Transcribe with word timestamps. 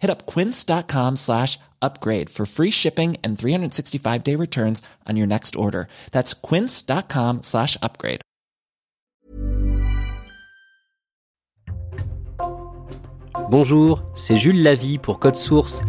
Hit 0.00 0.10
up 0.10 0.26
quince.com 0.26 1.16
slash 1.16 1.58
upgrade 1.82 2.30
for 2.30 2.46
free 2.46 2.70
shipping 2.70 3.16
and 3.22 3.38
365 3.38 4.24
day 4.24 4.36
returns 4.36 4.82
on 5.08 5.16
your 5.16 5.26
next 5.26 5.56
order. 5.56 5.88
That's 6.12 6.34
quince.com 6.34 7.42
slash 7.42 7.76
upgrade. 7.82 8.20
Bonjour, 13.50 14.02
c'est 14.14 14.36
Jules 14.36 14.62
Lavie 14.62 14.98
pour 14.98 15.18
Code 15.18 15.36
Source, 15.36 15.80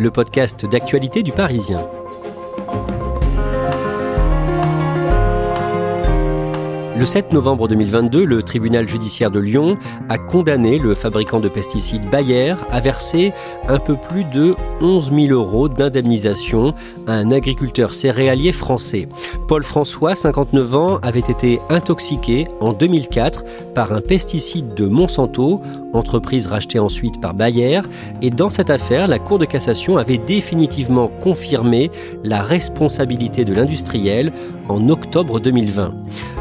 le 0.00 0.10
podcast 0.10 0.66
d'actualité 0.66 1.22
du 1.22 1.30
Parisien. 1.30 1.78
Le 7.04 7.08
7 7.08 7.34
novembre 7.34 7.68
2022, 7.68 8.24
le 8.24 8.42
tribunal 8.42 8.88
judiciaire 8.88 9.30
de 9.30 9.38
Lyon 9.38 9.74
a 10.08 10.16
condamné 10.16 10.78
le 10.78 10.94
fabricant 10.94 11.38
de 11.38 11.50
pesticides 11.50 12.08
Bayer 12.08 12.54
à 12.72 12.80
verser 12.80 13.34
un 13.68 13.78
peu 13.78 13.94
plus 13.94 14.24
de 14.24 14.54
11 14.80 15.12
000 15.12 15.26
euros 15.34 15.68
d'indemnisation 15.68 16.72
à 17.06 17.12
un 17.12 17.30
agriculteur 17.30 17.92
céréalier 17.92 18.52
français. 18.52 19.06
Paul 19.48 19.64
François, 19.64 20.14
59 20.14 20.74
ans, 20.74 20.98
avait 21.02 21.20
été 21.20 21.60
intoxiqué 21.68 22.46
en 22.62 22.72
2004 22.72 23.44
par 23.74 23.92
un 23.92 24.00
pesticide 24.00 24.72
de 24.72 24.86
Monsanto, 24.86 25.60
entreprise 25.92 26.46
rachetée 26.46 26.78
ensuite 26.78 27.20
par 27.20 27.34
Bayer, 27.34 27.82
et 28.22 28.30
dans 28.30 28.48
cette 28.48 28.70
affaire, 28.70 29.08
la 29.08 29.18
Cour 29.18 29.38
de 29.38 29.44
cassation 29.44 29.98
avait 29.98 30.16
définitivement 30.16 31.08
confirmé 31.20 31.90
la 32.22 32.40
responsabilité 32.40 33.44
de 33.44 33.52
l'industriel 33.52 34.32
en 34.68 34.88
octobre 34.88 35.40
2020. 35.40 35.94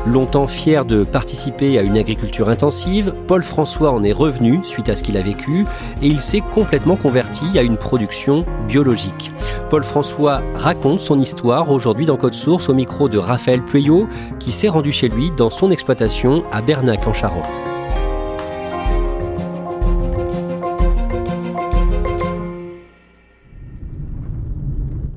Longtemps 0.06 0.48
fier 0.48 0.86
de 0.86 1.04
participer 1.04 1.78
à 1.78 1.82
une 1.82 1.98
agriculture 1.98 2.50
intensive, 2.50 3.14
Paul 3.28 3.42
François 3.42 3.92
en 3.92 4.04
est 4.04 4.12
revenu 4.12 4.60
suite 4.64 4.90
à 4.90 4.96
ce 4.96 5.04
qu'il 5.04 5.18
a 5.18 5.22
vécu 5.22 5.66
et 6.02 6.08
il 6.08 6.20
s'est 6.22 6.44
complètement 6.54 6.98
converti 6.98 7.58
à 7.58 7.62
une 7.62 7.78
production 7.78 8.46
biologique. 8.68 9.32
Paul 9.70 9.84
François 9.84 10.42
raconte 10.56 11.02
son 11.02 11.20
histoire 11.20 11.72
aujourd'hui 11.72 12.06
dans 12.06 12.18
Code 12.18 12.34
Source 12.34 12.70
au 12.70 12.74
micro 12.74 13.10
de 13.10 13.18
Raphaël 13.18 13.64
Pueyo 13.64 14.08
qui 14.40 14.52
s'est 14.52 14.70
rendu 14.70 14.92
chez 14.92 15.10
lui 15.10 15.32
dans 15.38 15.50
son 15.50 15.72
exploitation 15.72 16.44
à 16.52 16.62
Bernac 16.62 17.08
en 17.08 17.14
Charente. 17.14 17.73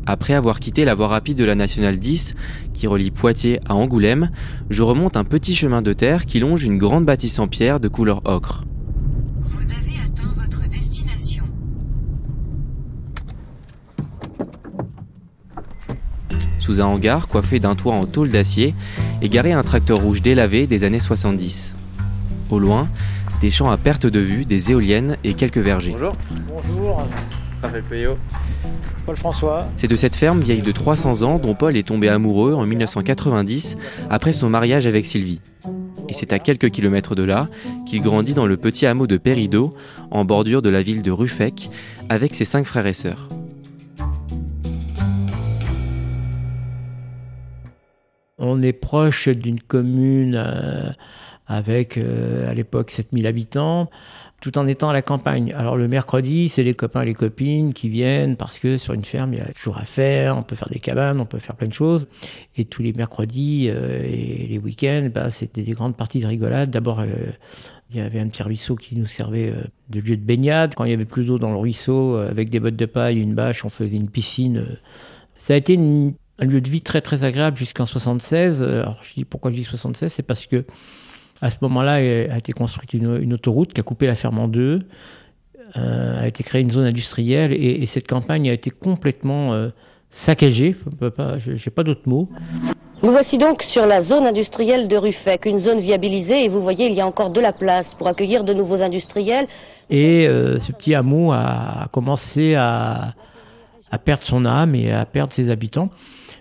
Après 0.06 0.34
avoir 0.34 0.60
quitté 0.60 0.84
la 0.84 0.94
voie 0.94 1.08
rapide 1.08 1.36
de 1.36 1.44
la 1.44 1.56
Nationale 1.56 1.98
10, 1.98 2.36
qui 2.72 2.86
relie 2.86 3.10
Poitiers 3.10 3.60
à 3.68 3.74
Angoulême, 3.74 4.30
je 4.70 4.84
remonte 4.84 5.16
un 5.16 5.24
petit 5.24 5.56
chemin 5.56 5.82
de 5.82 5.92
terre 5.92 6.26
qui 6.26 6.38
longe 6.38 6.62
une 6.62 6.78
grande 6.78 7.04
bâtisse 7.04 7.40
en 7.40 7.48
pierre 7.48 7.80
de 7.80 7.88
couleur 7.88 8.22
ocre. 8.24 8.62
Vous 9.40 9.72
avez 9.72 9.98
atteint 9.98 10.32
votre 10.36 10.68
destination. 10.68 11.44
Sous 16.60 16.80
un 16.80 16.84
hangar 16.84 17.26
coiffé 17.26 17.58
d'un 17.58 17.74
toit 17.74 17.94
en 17.94 18.06
tôle 18.06 18.30
d'acier 18.30 18.76
est 19.22 19.28
garé 19.28 19.52
un 19.52 19.62
tracteur 19.62 20.00
rouge 20.00 20.22
délavé 20.22 20.68
des 20.68 20.84
années 20.84 21.00
70. 21.00 21.74
Au 22.50 22.60
loin, 22.60 22.86
des 23.40 23.50
champs 23.50 23.70
à 23.70 23.76
perte 23.76 24.06
de 24.06 24.20
vue, 24.20 24.44
des 24.44 24.70
éoliennes 24.70 25.16
et 25.24 25.34
quelques 25.34 25.58
vergers. 25.58 25.92
Bonjour. 25.92 26.16
Bonjour. 26.48 27.08
Paul 29.04 29.16
François. 29.16 29.60
C'est 29.76 29.86
de 29.86 29.96
cette 29.96 30.16
ferme 30.16 30.40
vieille 30.40 30.62
de 30.62 30.72
300 30.72 31.22
ans 31.22 31.38
dont 31.38 31.54
Paul 31.54 31.76
est 31.76 31.86
tombé 31.86 32.08
amoureux 32.08 32.54
en 32.54 32.66
1990 32.66 33.76
après 34.10 34.32
son 34.32 34.50
mariage 34.50 34.86
avec 34.86 35.06
Sylvie. 35.06 35.40
Et 36.08 36.12
c'est 36.12 36.32
à 36.32 36.38
quelques 36.38 36.70
kilomètres 36.70 37.14
de 37.14 37.22
là 37.22 37.48
qu'il 37.86 38.02
grandit 38.02 38.34
dans 38.34 38.46
le 38.46 38.56
petit 38.56 38.86
hameau 38.86 39.06
de 39.06 39.16
Pérido, 39.16 39.74
en 40.10 40.24
bordure 40.24 40.62
de 40.62 40.68
la 40.68 40.82
ville 40.82 41.02
de 41.02 41.10
Ruffec, 41.10 41.70
avec 42.08 42.34
ses 42.34 42.44
cinq 42.44 42.64
frères 42.64 42.86
et 42.86 42.92
sœurs. 42.92 43.28
On 48.38 48.62
est 48.62 48.72
proche 48.72 49.28
d'une 49.28 49.60
commune 49.60 50.34
euh, 50.36 50.90
avec 51.46 51.96
euh, 51.96 52.50
à 52.50 52.54
l'époque 52.54 52.90
7000 52.90 53.26
habitants, 53.26 53.88
tout 54.40 54.58
en 54.58 54.66
étant 54.66 54.90
à 54.90 54.92
la 54.92 55.02
campagne. 55.02 55.54
Alors 55.54 55.76
le 55.76 55.88
mercredi, 55.88 56.48
c'est 56.48 56.62
les 56.62 56.74
copains 56.74 57.02
et 57.02 57.06
les 57.06 57.14
copines 57.14 57.72
qui 57.72 57.88
viennent 57.88 58.36
parce 58.36 58.58
que 58.58 58.76
sur 58.76 58.92
une 58.92 59.04
ferme, 59.04 59.32
il 59.32 59.38
y 59.38 59.42
a 59.42 59.46
toujours 59.46 59.78
à 59.78 59.84
faire, 59.84 60.36
on 60.36 60.42
peut 60.42 60.56
faire 60.56 60.68
des 60.68 60.78
cabanes, 60.78 61.20
on 61.20 61.26
peut 61.26 61.38
faire 61.38 61.56
plein 61.56 61.68
de 61.68 61.72
choses. 61.72 62.06
Et 62.56 62.64
tous 62.66 62.82
les 62.82 62.92
mercredis 62.92 63.68
euh, 63.70 64.02
et 64.04 64.46
les 64.48 64.58
week-ends, 64.58 65.08
bah, 65.12 65.30
c'était 65.30 65.62
des 65.62 65.72
grandes 65.72 65.96
parties 65.96 66.20
de 66.20 66.26
rigolade. 66.26 66.70
D'abord, 66.70 67.00
euh, 67.00 67.06
il 67.90 67.96
y 67.96 68.00
avait 68.00 68.20
un 68.20 68.28
petit 68.28 68.42
ruisseau 68.42 68.76
qui 68.76 68.96
nous 68.96 69.06
servait 69.06 69.50
euh, 69.50 69.64
de 69.88 70.00
lieu 70.00 70.16
de 70.16 70.22
baignade. 70.22 70.74
Quand 70.74 70.84
il 70.84 70.90
y 70.90 70.94
avait 70.94 71.06
plus 71.06 71.24
d'eau 71.24 71.38
dans 71.38 71.50
le 71.50 71.58
ruisseau, 71.58 72.16
avec 72.16 72.50
des 72.50 72.60
bottes 72.60 72.76
de 72.76 72.86
paille, 72.86 73.18
une 73.18 73.34
bâche, 73.34 73.64
on 73.64 73.70
faisait 73.70 73.96
une 73.96 74.10
piscine. 74.10 74.66
Ça 75.38 75.54
a 75.54 75.56
été 75.56 75.78
un 75.78 76.44
lieu 76.44 76.60
de 76.60 76.68
vie 76.68 76.82
très 76.82 77.00
très 77.00 77.24
agréable 77.24 77.56
jusqu'en 77.56 77.86
76. 77.86 78.62
Alors 78.62 78.98
je 79.02 79.14
dis 79.14 79.24
pourquoi 79.24 79.50
je 79.50 79.56
dis 79.56 79.64
76, 79.64 80.12
c'est 80.12 80.22
parce 80.22 80.46
que 80.46 80.64
à 81.42 81.50
ce 81.50 81.58
moment-là 81.62 81.94
a 81.94 82.38
été 82.38 82.52
construite 82.52 82.94
une, 82.94 83.20
une 83.22 83.34
autoroute 83.34 83.72
qui 83.72 83.80
a 83.80 83.84
coupé 83.84 84.06
la 84.06 84.14
ferme 84.14 84.38
en 84.38 84.48
deux, 84.48 84.82
euh, 85.76 86.22
a 86.22 86.26
été 86.28 86.42
créée 86.44 86.62
une 86.62 86.70
zone 86.70 86.86
industrielle 86.86 87.52
et, 87.52 87.82
et 87.82 87.86
cette 87.86 88.08
campagne 88.08 88.48
a 88.48 88.52
été 88.52 88.70
complètement 88.70 89.52
euh, 89.52 89.68
saccagée. 90.10 90.74
Je 90.90 90.96
peux 90.96 91.10
pas- 91.10 91.38
je- 91.38 91.54
J'ai 91.54 91.70
pas 91.70 91.82
d'autres 91.82 92.08
mots. 92.08 92.28
Nous 93.02 93.10
voici 93.10 93.36
donc 93.36 93.62
sur 93.62 93.84
la 93.84 94.00
zone 94.02 94.24
industrielle 94.26 94.88
de 94.88 94.96
Ruffec, 94.96 95.44
une 95.44 95.58
zone 95.58 95.80
viabilisée 95.80 96.44
et 96.44 96.48
vous 96.48 96.62
voyez 96.62 96.86
il 96.86 96.94
y 96.94 97.00
a 97.00 97.06
encore 97.06 97.30
de 97.30 97.40
la 97.40 97.52
place 97.52 97.94
pour 97.98 98.08
accueillir 98.08 98.42
de 98.42 98.54
nouveaux 98.54 98.80
industriels. 98.80 99.46
Et 99.90 100.26
euh, 100.26 100.58
ce 100.58 100.72
petit 100.72 100.94
hameau 100.94 101.30
a, 101.32 101.88
commencé 101.92 102.54
à, 102.54 103.12
à 103.90 103.98
perdre 103.98 104.22
son 104.22 104.46
âme 104.46 104.74
et 104.74 104.92
à 104.92 105.04
perdre 105.04 105.32
ses 105.34 105.50
habitants. 105.50 105.90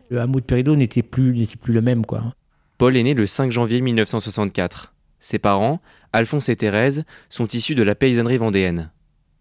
Le 0.09 0.21
hameau 0.21 0.39
de 0.39 0.45
Pérido 0.45 0.75
n'était 0.75 1.03
plus, 1.03 1.35
n'était 1.37 1.57
plus 1.57 1.73
le 1.73 1.81
même. 1.81 2.05
Quoi. 2.05 2.21
Paul 2.77 2.97
est 2.97 3.03
né 3.03 3.13
le 3.13 3.25
5 3.25 3.51
janvier 3.51 3.79
1964. 3.79 4.93
Ses 5.19 5.39
parents, 5.39 5.81
Alphonse 6.11 6.49
et 6.49 6.57
Thérèse, 6.57 7.05
sont 7.29 7.47
issus 7.47 7.73
de 7.73 7.83
la 7.83 7.95
paysannerie 7.95 8.37
vendéenne. 8.37 8.91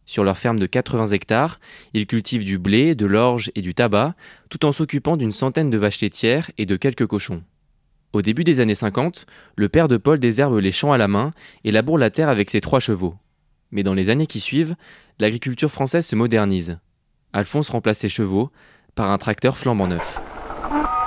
Sur 0.07 0.23
leur 0.23 0.39
ferme 0.39 0.59
de 0.59 0.67
80 0.67 1.07
hectares, 1.07 1.59
ils 1.95 2.07
cultivent 2.07 2.45
du 2.45 2.59
blé, 2.59 2.95
de 2.95 3.07
l'orge 3.07 3.51
et 3.57 3.61
du 3.63 3.75
tabac, 3.75 4.15
tout 4.51 4.65
en 4.65 4.71
s'occupant 4.71 5.17
d'une 5.17 5.33
centaine 5.33 5.71
de 5.71 5.79
vaches 5.79 6.01
laitières 6.01 6.51
et 6.59 6.67
de 6.67 6.77
quelques 6.77 7.07
cochons. 7.07 7.43
Au 8.13 8.23
début 8.23 8.45
des 8.45 8.61
années 8.61 8.77
50, 8.77 9.27
le 9.57 9.69
père 9.69 9.89
de 9.89 9.97
Paul 9.97 10.21
désherbe 10.21 10.59
les 10.59 10.71
champs 10.71 10.93
à 10.93 10.99
la 10.99 11.09
main 11.09 11.33
et 11.65 11.73
laboure 11.73 11.99
la 11.99 12.11
terre 12.11 12.29
avec 12.29 12.51
ses 12.51 12.61
trois 12.61 12.79
chevaux. 12.79 13.17
Mais 13.73 13.83
dans 13.83 13.95
les 13.95 14.11
années 14.11 14.29
qui 14.29 14.39
suivent, 14.39 14.77
l'agriculture 15.19 15.71
française 15.71 16.07
se 16.07 16.15
modernise. 16.15 16.79
Alphonse 17.33 17.71
remplace 17.71 17.99
ses 17.99 18.09
chevaux 18.09 18.53
par 18.95 19.11
un 19.11 19.19
tracteur 19.19 19.57
flambant 19.57 19.89
neuf. 19.89 20.23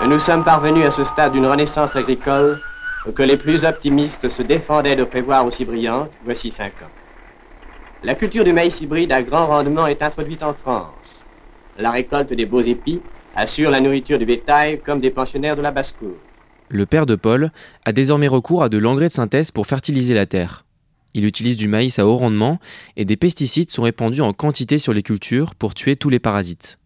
Nous 0.06 0.20
sommes 0.20 0.44
parvenus 0.44 0.86
à 0.86 0.92
ce 0.92 1.04
stade 1.04 1.34
d'une 1.34 1.48
renaissance 1.48 1.96
agricole 1.96 2.60
que 3.16 3.24
les 3.24 3.36
plus 3.36 3.66
optimistes 3.66 4.30
se 4.30 4.44
défendaient 4.44 4.96
de 4.96 5.04
prévoir 5.04 5.46
aussi 5.46 5.66
brillante 5.66 6.12
voici 6.24 6.52
cinq 6.56 6.72
ans. 6.84 6.92
La 8.04 8.14
culture 8.14 8.44
du 8.44 8.54
maïs 8.54 8.80
hybride 8.80 9.12
à 9.12 9.24
grand 9.24 9.48
rendement 9.48 9.88
est 9.88 10.04
introduite 10.04 10.44
en 10.44 10.54
France. 10.54 10.94
La 11.80 11.90
récolte 11.90 12.32
des 12.32 12.46
beaux 12.46 12.62
épis 12.62 13.02
assure 13.36 13.72
la 13.72 13.82
nourriture 13.82 14.20
du 14.20 14.26
bétail 14.26 14.80
comme 14.86 15.02
des 15.02 15.10
pensionnaires 15.10 15.58
de 15.58 15.62
la 15.62 15.72
basse-cour. 15.72 16.16
Le 16.70 16.86
père 16.86 17.08
de 17.08 17.16
Paul 17.16 17.52
a 17.84 17.92
désormais 17.92 18.28
recours 18.28 18.64
à 18.64 18.70
de 18.70 18.78
l'engrais 18.78 19.08
de 19.08 19.14
synthèse 19.14 19.52
pour 19.52 19.66
fertiliser 19.66 20.14
la 20.14 20.28
terre. 20.28 20.64
Il 21.16 21.26
utilise 21.26 21.58
du 21.58 21.68
maïs 21.68 21.98
à 21.98 22.06
haut 22.06 22.18
rendement 22.18 22.60
et 22.98 23.04
des 23.04 23.18
pesticides 23.18 23.72
sont 23.72 23.82
répandus 23.82 24.22
en 24.22 24.32
quantité 24.32 24.78
sur 24.78 24.94
les 24.94 25.04
cultures 25.04 25.56
pour 25.56 25.74
tuer 25.74 25.96
tous 25.96 26.10
les 26.10 26.20
parasites. 26.20 26.78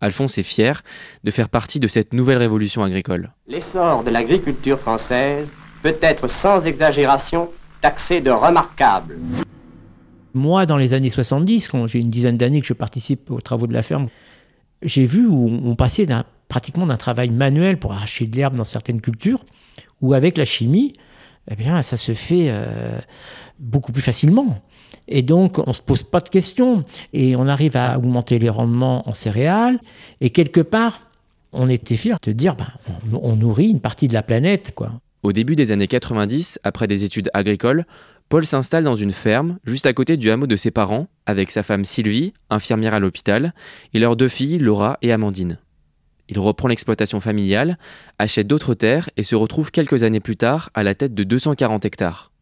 Alphonse 0.00 0.38
est 0.38 0.42
fier 0.42 0.82
de 1.24 1.30
faire 1.30 1.48
partie 1.48 1.80
de 1.80 1.86
cette 1.86 2.12
nouvelle 2.12 2.38
révolution 2.38 2.82
agricole. 2.82 3.30
L'essor 3.48 4.04
de 4.04 4.10
l'agriculture 4.10 4.78
française 4.78 5.48
peut 5.82 5.96
être 6.02 6.28
sans 6.28 6.64
exagération 6.64 7.50
taxé 7.80 8.20
de 8.20 8.30
remarquable. 8.30 9.18
Moi, 10.34 10.66
dans 10.66 10.76
les 10.76 10.92
années 10.92 11.10
70, 11.10 11.68
quand 11.68 11.86
j'ai 11.86 12.00
une 12.00 12.10
dizaine 12.10 12.36
d'années 12.36 12.60
que 12.60 12.66
je 12.66 12.74
participe 12.74 13.30
aux 13.30 13.40
travaux 13.40 13.66
de 13.66 13.72
la 13.72 13.82
ferme, 13.82 14.08
j'ai 14.82 15.06
vu 15.06 15.26
où 15.26 15.48
on 15.64 15.74
passait 15.76 16.06
pratiquement 16.48 16.86
d'un 16.86 16.98
travail 16.98 17.30
manuel 17.30 17.78
pour 17.78 17.92
arracher 17.92 18.26
de 18.26 18.36
l'herbe 18.36 18.56
dans 18.56 18.64
certaines 18.64 19.00
cultures, 19.00 19.44
où 20.02 20.12
avec 20.12 20.36
la 20.36 20.44
chimie, 20.44 20.92
eh 21.50 21.56
bien, 21.56 21.80
ça 21.82 21.96
se 21.96 22.12
fait 22.12 22.48
euh, 22.50 22.98
beaucoup 23.58 23.92
plus 23.92 24.02
facilement. 24.02 24.62
Et 25.08 25.22
donc, 25.22 25.58
on 25.58 25.68
ne 25.68 25.72
se 25.72 25.82
pose 25.82 26.02
pas 26.02 26.20
de 26.20 26.28
questions 26.28 26.84
et 27.12 27.36
on 27.36 27.46
arrive 27.46 27.76
à 27.76 27.98
augmenter 27.98 28.38
les 28.38 28.48
rendements 28.48 29.08
en 29.08 29.14
céréales. 29.14 29.78
Et 30.20 30.30
quelque 30.30 30.60
part, 30.60 31.02
on 31.52 31.68
était 31.68 31.96
fiers 31.96 32.16
de 32.22 32.32
dire, 32.32 32.56
ben, 32.56 32.66
on, 33.12 33.36
nourrit 33.36 33.68
une 33.68 33.80
partie 33.80 34.08
de 34.08 34.14
la 34.14 34.22
planète. 34.22 34.72
Quoi. 34.74 34.92
Au 35.22 35.32
début 35.32 35.56
des 35.56 35.72
années 35.72 35.86
90, 35.86 36.60
après 36.64 36.86
des 36.86 37.04
études 37.04 37.30
agricoles, 37.34 37.86
Paul 38.28 38.44
s'installe 38.44 38.84
dans 38.84 38.96
une 38.96 39.12
ferme 39.12 39.58
juste 39.64 39.86
à 39.86 39.92
côté 39.92 40.16
du 40.16 40.30
hameau 40.30 40.46
de 40.46 40.56
ses 40.56 40.72
parents, 40.72 41.06
avec 41.26 41.50
sa 41.50 41.62
femme 41.62 41.84
Sylvie, 41.84 42.34
infirmière 42.50 42.94
à 42.94 43.00
l'hôpital, 43.00 43.54
et 43.94 43.98
leurs 44.00 44.16
deux 44.16 44.28
filles, 44.28 44.58
Laura 44.58 44.98
et 45.02 45.12
Amandine. 45.12 45.58
Il 46.28 46.40
reprend 46.40 46.66
l'exploitation 46.66 47.20
familiale, 47.20 47.78
achète 48.18 48.48
d'autres 48.48 48.74
terres 48.74 49.08
et 49.16 49.22
se 49.22 49.36
retrouve 49.36 49.70
quelques 49.70 50.02
années 50.02 50.20
plus 50.20 50.36
tard 50.36 50.70
à 50.74 50.82
la 50.82 50.96
tête 50.96 51.14
de 51.14 51.22
240 51.22 51.84
hectares. 51.84 52.32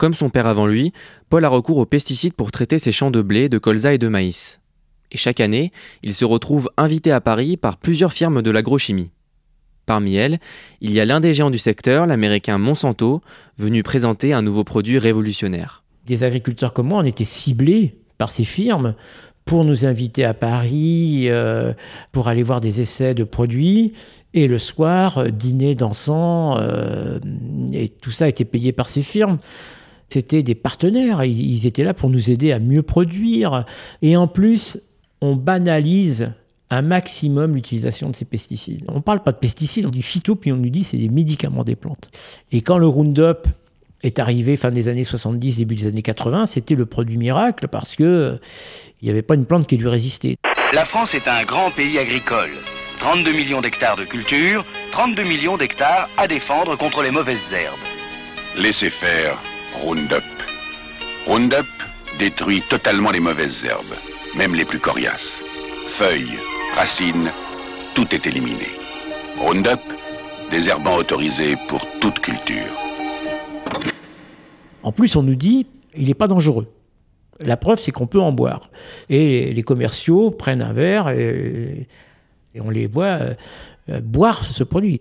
Comme 0.00 0.14
son 0.14 0.30
père 0.30 0.46
avant 0.46 0.66
lui, 0.66 0.94
Paul 1.28 1.44
a 1.44 1.50
recours 1.50 1.76
aux 1.76 1.84
pesticides 1.84 2.32
pour 2.32 2.50
traiter 2.50 2.78
ses 2.78 2.90
champs 2.90 3.10
de 3.10 3.20
blé, 3.20 3.50
de 3.50 3.58
colza 3.58 3.92
et 3.92 3.98
de 3.98 4.08
maïs. 4.08 4.62
Et 5.12 5.18
chaque 5.18 5.40
année, 5.40 5.72
il 6.02 6.14
se 6.14 6.24
retrouve 6.24 6.70
invité 6.78 7.12
à 7.12 7.20
Paris 7.20 7.58
par 7.58 7.76
plusieurs 7.76 8.14
firmes 8.14 8.40
de 8.40 8.50
l'agrochimie. 8.50 9.10
Parmi 9.84 10.14
elles, 10.14 10.38
il 10.80 10.90
y 10.90 11.00
a 11.00 11.04
l'un 11.04 11.20
des 11.20 11.34
géants 11.34 11.50
du 11.50 11.58
secteur, 11.58 12.06
l'américain 12.06 12.56
Monsanto, 12.56 13.20
venu 13.58 13.82
présenter 13.82 14.32
un 14.32 14.40
nouveau 14.40 14.64
produit 14.64 14.98
révolutionnaire. 14.98 15.84
Des 16.06 16.24
agriculteurs 16.24 16.72
comme 16.72 16.88
moi, 16.88 17.00
on 17.00 17.04
était 17.04 17.24
ciblés 17.24 17.98
par 18.16 18.30
ces 18.30 18.44
firmes 18.44 18.94
pour 19.44 19.64
nous 19.64 19.84
inviter 19.84 20.24
à 20.24 20.32
Paris, 20.32 21.24
euh, 21.26 21.74
pour 22.12 22.28
aller 22.28 22.42
voir 22.42 22.62
des 22.62 22.80
essais 22.80 23.12
de 23.12 23.24
produits. 23.24 23.92
Et 24.32 24.46
le 24.46 24.58
soir, 24.58 25.18
euh, 25.18 25.28
dîner 25.28 25.74
dansant, 25.74 26.56
euh, 26.56 27.18
et 27.74 27.90
tout 27.90 28.12
ça 28.12 28.28
était 28.28 28.46
payé 28.46 28.72
par 28.72 28.88
ces 28.88 29.02
firmes. 29.02 29.38
C'était 30.12 30.42
des 30.42 30.56
partenaires, 30.56 31.24
ils 31.24 31.66
étaient 31.66 31.84
là 31.84 31.94
pour 31.94 32.10
nous 32.10 32.30
aider 32.30 32.52
à 32.52 32.58
mieux 32.58 32.82
produire. 32.82 33.64
Et 34.02 34.16
en 34.16 34.26
plus, 34.26 34.80
on 35.20 35.36
banalise 35.36 36.32
un 36.70 36.82
maximum 36.82 37.54
l'utilisation 37.54 38.10
de 38.10 38.16
ces 38.16 38.24
pesticides. 38.24 38.84
On 38.88 38.96
ne 38.96 39.00
parle 39.00 39.22
pas 39.22 39.32
de 39.32 39.38
pesticides, 39.38 39.86
on 39.86 39.90
dit 39.90 40.02
phyto, 40.02 40.36
puis 40.36 40.52
on 40.52 40.56
nous 40.56 40.70
dit 40.70 40.84
c'est 40.84 40.96
des 40.96 41.08
médicaments 41.08 41.64
des 41.64 41.76
plantes. 41.76 42.10
Et 42.52 42.62
quand 42.62 42.78
le 42.78 42.86
Roundup 42.86 43.46
est 44.02 44.18
arrivé 44.18 44.56
fin 44.56 44.70
des 44.70 44.88
années 44.88 45.04
70, 45.04 45.58
début 45.58 45.74
des 45.74 45.86
années 45.86 46.02
80, 46.02 46.46
c'était 46.46 46.74
le 46.74 46.86
produit 46.86 47.16
miracle 47.16 47.68
parce 47.68 47.96
que 47.96 48.38
il 49.02 49.04
n'y 49.04 49.10
avait 49.10 49.22
pas 49.22 49.34
une 49.34 49.46
plante 49.46 49.66
qui 49.66 49.76
lui 49.76 49.88
résistait. 49.88 50.36
La 50.72 50.86
France 50.86 51.12
est 51.14 51.26
un 51.28 51.44
grand 51.44 51.70
pays 51.72 51.98
agricole. 51.98 52.50
32 53.00 53.32
millions 53.32 53.60
d'hectares 53.60 53.96
de 53.96 54.04
culture, 54.04 54.64
32 54.92 55.22
millions 55.24 55.56
d'hectares 55.56 56.08
à 56.16 56.28
défendre 56.28 56.76
contre 56.78 57.02
les 57.02 57.10
mauvaises 57.10 57.52
herbes. 57.52 57.78
Laissez 58.56 58.90
faire 58.90 59.38
Roundup. 59.74 60.24
Roundup 61.26 61.66
détruit 62.18 62.62
totalement 62.68 63.10
les 63.10 63.20
mauvaises 63.20 63.64
herbes, 63.64 63.94
même 64.36 64.54
les 64.54 64.64
plus 64.64 64.80
coriaces. 64.80 65.42
Feuilles, 65.98 66.38
racines, 66.74 67.30
tout 67.94 68.06
est 68.12 68.26
éliminé. 68.26 68.66
Roundup, 69.38 69.80
désherbant 70.50 70.96
autorisé 70.96 71.56
pour 71.68 71.80
toute 72.00 72.18
culture. 72.18 72.76
En 74.82 74.92
plus, 74.92 75.14
on 75.16 75.22
nous 75.22 75.36
dit, 75.36 75.66
il 75.96 76.08
n'est 76.08 76.14
pas 76.14 76.28
dangereux. 76.28 76.66
La 77.38 77.56
preuve, 77.56 77.78
c'est 77.78 77.92
qu'on 77.92 78.06
peut 78.06 78.20
en 78.20 78.32
boire. 78.32 78.70
Et 79.08 79.54
les 79.54 79.62
commerciaux 79.62 80.30
prennent 80.30 80.62
un 80.62 80.72
verre 80.72 81.08
et, 81.10 81.86
on 82.58 82.70
les 82.70 82.86
voit 82.86 83.20
euh, 83.88 84.00
boire 84.02 84.44
ce 84.44 84.64
produit. 84.64 85.00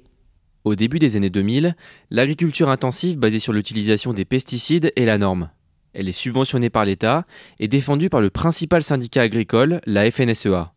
Au 0.69 0.75
début 0.75 0.99
des 0.99 1.17
années 1.17 1.31
2000, 1.31 1.75
l'agriculture 2.11 2.69
intensive 2.69 3.17
basée 3.17 3.39
sur 3.39 3.53
l'utilisation 3.53 4.13
des 4.13 4.23
pesticides 4.23 4.93
est 4.95 5.05
la 5.05 5.17
norme. 5.17 5.49
Elle 5.93 6.07
est 6.07 6.11
subventionnée 6.11 6.69
par 6.69 6.85
l'État 6.85 7.25
et 7.59 7.67
défendue 7.67 8.07
par 8.07 8.21
le 8.21 8.29
principal 8.29 8.83
syndicat 8.83 9.23
agricole, 9.23 9.81
la 9.87 10.11
FNSEA. 10.11 10.71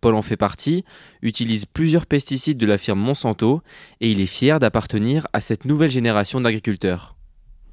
Paul 0.00 0.14
en 0.14 0.22
fait 0.22 0.36
partie, 0.36 0.84
utilise 1.20 1.66
plusieurs 1.66 2.06
pesticides 2.06 2.58
de 2.58 2.66
la 2.66 2.78
firme 2.78 3.00
Monsanto 3.00 3.60
et 4.00 4.08
il 4.08 4.20
est 4.20 4.26
fier 4.26 4.60
d'appartenir 4.60 5.26
à 5.32 5.40
cette 5.40 5.64
nouvelle 5.64 5.90
génération 5.90 6.40
d'agriculteurs. 6.40 7.16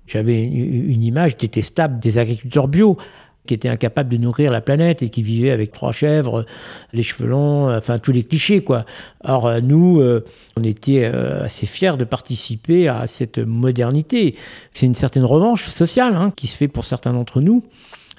J'avais 0.07 0.43
une 0.43 1.03
image 1.03 1.37
détestable 1.37 1.99
des 1.99 2.17
agriculteurs 2.17 2.69
bio 2.69 2.97
qui 3.45 3.53
étaient 3.53 3.69
incapables 3.69 4.09
de 4.09 4.17
nourrir 4.17 4.51
la 4.51 4.61
planète 4.61 5.01
et 5.01 5.09
qui 5.09 5.23
vivaient 5.23 5.51
avec 5.51 5.71
trois 5.71 5.91
chèvres, 5.91 6.45
les 6.93 7.03
cheveux 7.03 7.27
longs, 7.27 7.75
enfin 7.75 7.99
tous 7.99 8.11
les 8.11 8.23
clichés 8.23 8.63
quoi. 8.63 8.85
Or 9.23 9.47
euh, 9.47 9.59
nous, 9.61 9.99
euh, 9.99 10.23
on 10.57 10.63
était 10.63 11.03
euh, 11.03 11.43
assez 11.43 11.65
fiers 11.65 11.97
de 11.97 12.03
participer 12.03 12.87
à 12.87 13.07
cette 13.07 13.37
modernité. 13.39 14.35
C'est 14.73 14.85
une 14.85 14.95
certaine 14.95 15.25
revanche 15.25 15.67
sociale 15.67 16.15
hein, 16.15 16.29
qui 16.35 16.47
se 16.47 16.55
fait 16.55 16.67
pour 16.67 16.85
certains 16.85 17.13
d'entre 17.13 17.41
nous. 17.41 17.63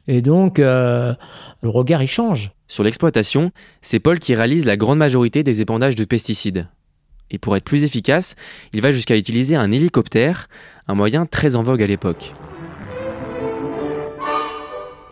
Et 0.09 0.21
donc, 0.21 0.59
le 0.59 1.17
regard, 1.63 2.03
il 2.03 2.09
change. 2.09 2.51
Sur 2.67 2.83
l'exploitation, 2.83 3.53
c'est 3.83 4.01
Paul 4.01 4.19
qui 4.19 4.35
réalise 4.35 4.67
la 4.67 4.77
grande 4.77 4.99
majorité 4.99 5.45
des 5.45 5.61
épandages 5.61 5.95
de 5.95 6.05
pesticides. 6.05 6.67
Et 7.31 7.39
pour 7.39 7.57
être 7.57 7.63
plus 7.63 7.85
efficace, 7.85 8.35
il 8.73 8.83
va 8.83 8.91
jusqu'à 8.91 9.17
utiliser 9.17 9.55
un 9.55 9.71
hélicoptère, 9.71 10.49
un 10.89 10.95
moyen 10.95 11.25
très 11.25 11.55
en 11.55 11.63
vogue 11.63 11.85
à 11.85 11.87
l'époque. 11.87 12.35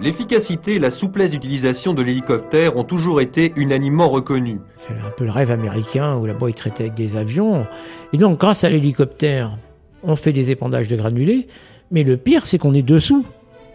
L'efficacité 0.02 0.76
et 0.76 0.78
la 0.78 0.90
souplesse 0.90 1.30
d'utilisation 1.30 1.92
de 1.92 2.02
l'hélicoptère 2.02 2.76
ont 2.76 2.84
toujours 2.84 3.20
été 3.20 3.52
unanimement 3.56 4.08
reconnues. 4.08 4.60
C'est 4.78 4.94
un 4.94 5.10
peu 5.16 5.24
le 5.24 5.30
rêve 5.30 5.50
américain 5.50 6.16
où 6.16 6.24
là-bas 6.24 6.46
ils 6.48 6.72
avec 6.80 6.94
des 6.94 7.16
avions. 7.16 7.66
Et 8.12 8.16
donc 8.16 8.38
grâce 8.38 8.64
à 8.64 8.70
l'hélicoptère, 8.70 9.58
on 10.02 10.16
fait 10.16 10.32
des 10.32 10.50
épandages 10.50 10.88
de 10.88 10.96
granulés. 10.96 11.48
Mais 11.90 12.02
le 12.02 12.16
pire, 12.16 12.46
c'est 12.46 12.56
qu'on 12.56 12.72
est 12.74 12.82
dessous 12.82 13.26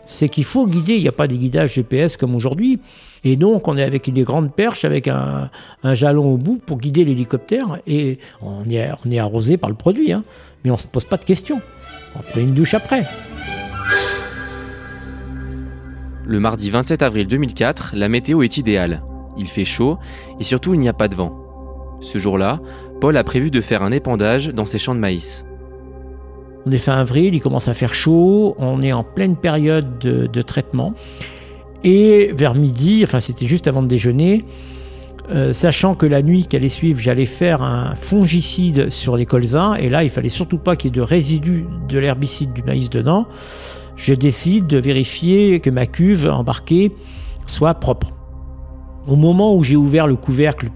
c'est 0.05 0.29
qu'il 0.29 0.43
faut 0.43 0.67
guider. 0.67 0.93
Il 0.95 1.01
n'y 1.01 1.07
a 1.07 1.11
pas 1.11 1.27
des 1.27 1.37
guidages 1.37 1.73
GPS 1.73 2.17
comme 2.17 2.35
aujourd'hui. 2.35 2.79
Et 3.23 3.35
donc, 3.35 3.67
on 3.67 3.77
est 3.77 3.83
avec 3.83 4.11
des 4.11 4.23
grandes 4.23 4.53
perches, 4.53 4.85
avec 4.85 5.07
un, 5.07 5.49
jalon 5.83 6.33
au 6.33 6.37
bout 6.37 6.59
pour 6.63 6.77
guider 6.77 7.03
l'hélicoptère. 7.03 7.79
Et 7.87 8.19
on 8.41 8.69
est, 8.69 8.89
on 9.03 9.11
est 9.11 9.19
arrosé 9.19 9.57
par 9.57 9.69
le 9.69 9.75
produit. 9.75 10.11
Hein. 10.11 10.23
Mais 10.63 10.69
on 10.69 10.75
ne 10.75 10.79
se 10.79 10.87
pose 10.87 11.05
pas 11.05 11.17
de 11.17 11.25
questions. 11.25 11.61
On 12.15 12.19
prend 12.19 12.39
une 12.39 12.53
douche 12.53 12.75
après. 12.75 13.05
Le 16.27 16.39
mardi 16.39 16.71
27 16.71 17.03
avril 17.03 17.27
2004, 17.27 17.91
la 17.95 18.09
météo 18.09 18.41
est 18.41 18.57
idéale. 18.57 19.03
Il 19.37 19.47
fait 19.47 19.63
chaud 19.63 19.99
et 20.39 20.43
surtout 20.43 20.73
il 20.73 20.79
n'y 20.79 20.89
a 20.89 20.93
pas 20.93 21.07
de 21.07 21.13
vent. 21.13 21.37
Ce 21.99 22.17
jour-là, 22.17 22.59
Paul 22.99 23.15
a 23.15 23.23
prévu 23.23 23.51
de 23.51 23.61
faire 23.61 23.83
un 23.83 23.91
épandage 23.91 24.49
dans 24.49 24.65
ses 24.65 24.79
champs 24.79 24.95
de 24.95 24.99
maïs. 24.99 25.45
On 26.65 26.71
est 26.71 26.79
fin 26.79 26.93
avril, 26.93 27.35
il 27.35 27.41
commence 27.41 27.67
à 27.67 27.75
faire 27.75 27.93
chaud, 27.93 28.55
on 28.57 28.81
est 28.81 28.91
en 28.91 29.03
pleine 29.03 29.37
période 29.37 29.99
de, 29.99 30.41
traitement. 30.41 30.95
Et 31.83 32.31
vers 32.33 32.55
midi, 32.55 33.01
enfin 33.03 33.19
c'était 33.19 33.45
juste 33.45 33.67
avant 33.67 33.83
de 33.83 33.87
déjeuner, 33.87 34.45
euh, 35.29 35.53
sachant 35.53 35.93
que 35.93 36.07
la 36.07 36.23
nuit 36.23 36.47
qui 36.47 36.55
allait 36.55 36.69
suivre, 36.69 36.99
j'allais 36.99 37.27
faire 37.27 37.61
un 37.61 37.93
fongicide 37.93 38.89
sur 38.89 39.15
les 39.15 39.27
colzas, 39.27 39.75
et 39.75 39.89
là 39.89 40.03
il 40.03 40.09
fallait 40.09 40.29
surtout 40.29 40.57
pas 40.57 40.75
qu'il 40.75 40.89
y 40.89 40.93
ait 40.93 40.99
de 40.99 41.01
résidus 41.01 41.67
de 41.87 41.99
l'herbicide 41.99 42.51
du 42.51 42.63
maïs 42.63 42.89
dedans, 42.89 43.27
je 43.95 44.13
décide 44.13 44.67
de 44.67 44.77
vérifier 44.77 45.59
que 45.59 45.69
ma 45.69 45.85
cuve 45.85 46.29
embarquée 46.29 46.91
soit 47.45 47.73
propre. 47.75 48.11
Au 49.07 49.15
moment 49.15 49.55
où 49.55 49.63
j'ai 49.63 49.75
ouvert 49.75 50.07
le 50.07 50.15
couvercle, 50.15 50.71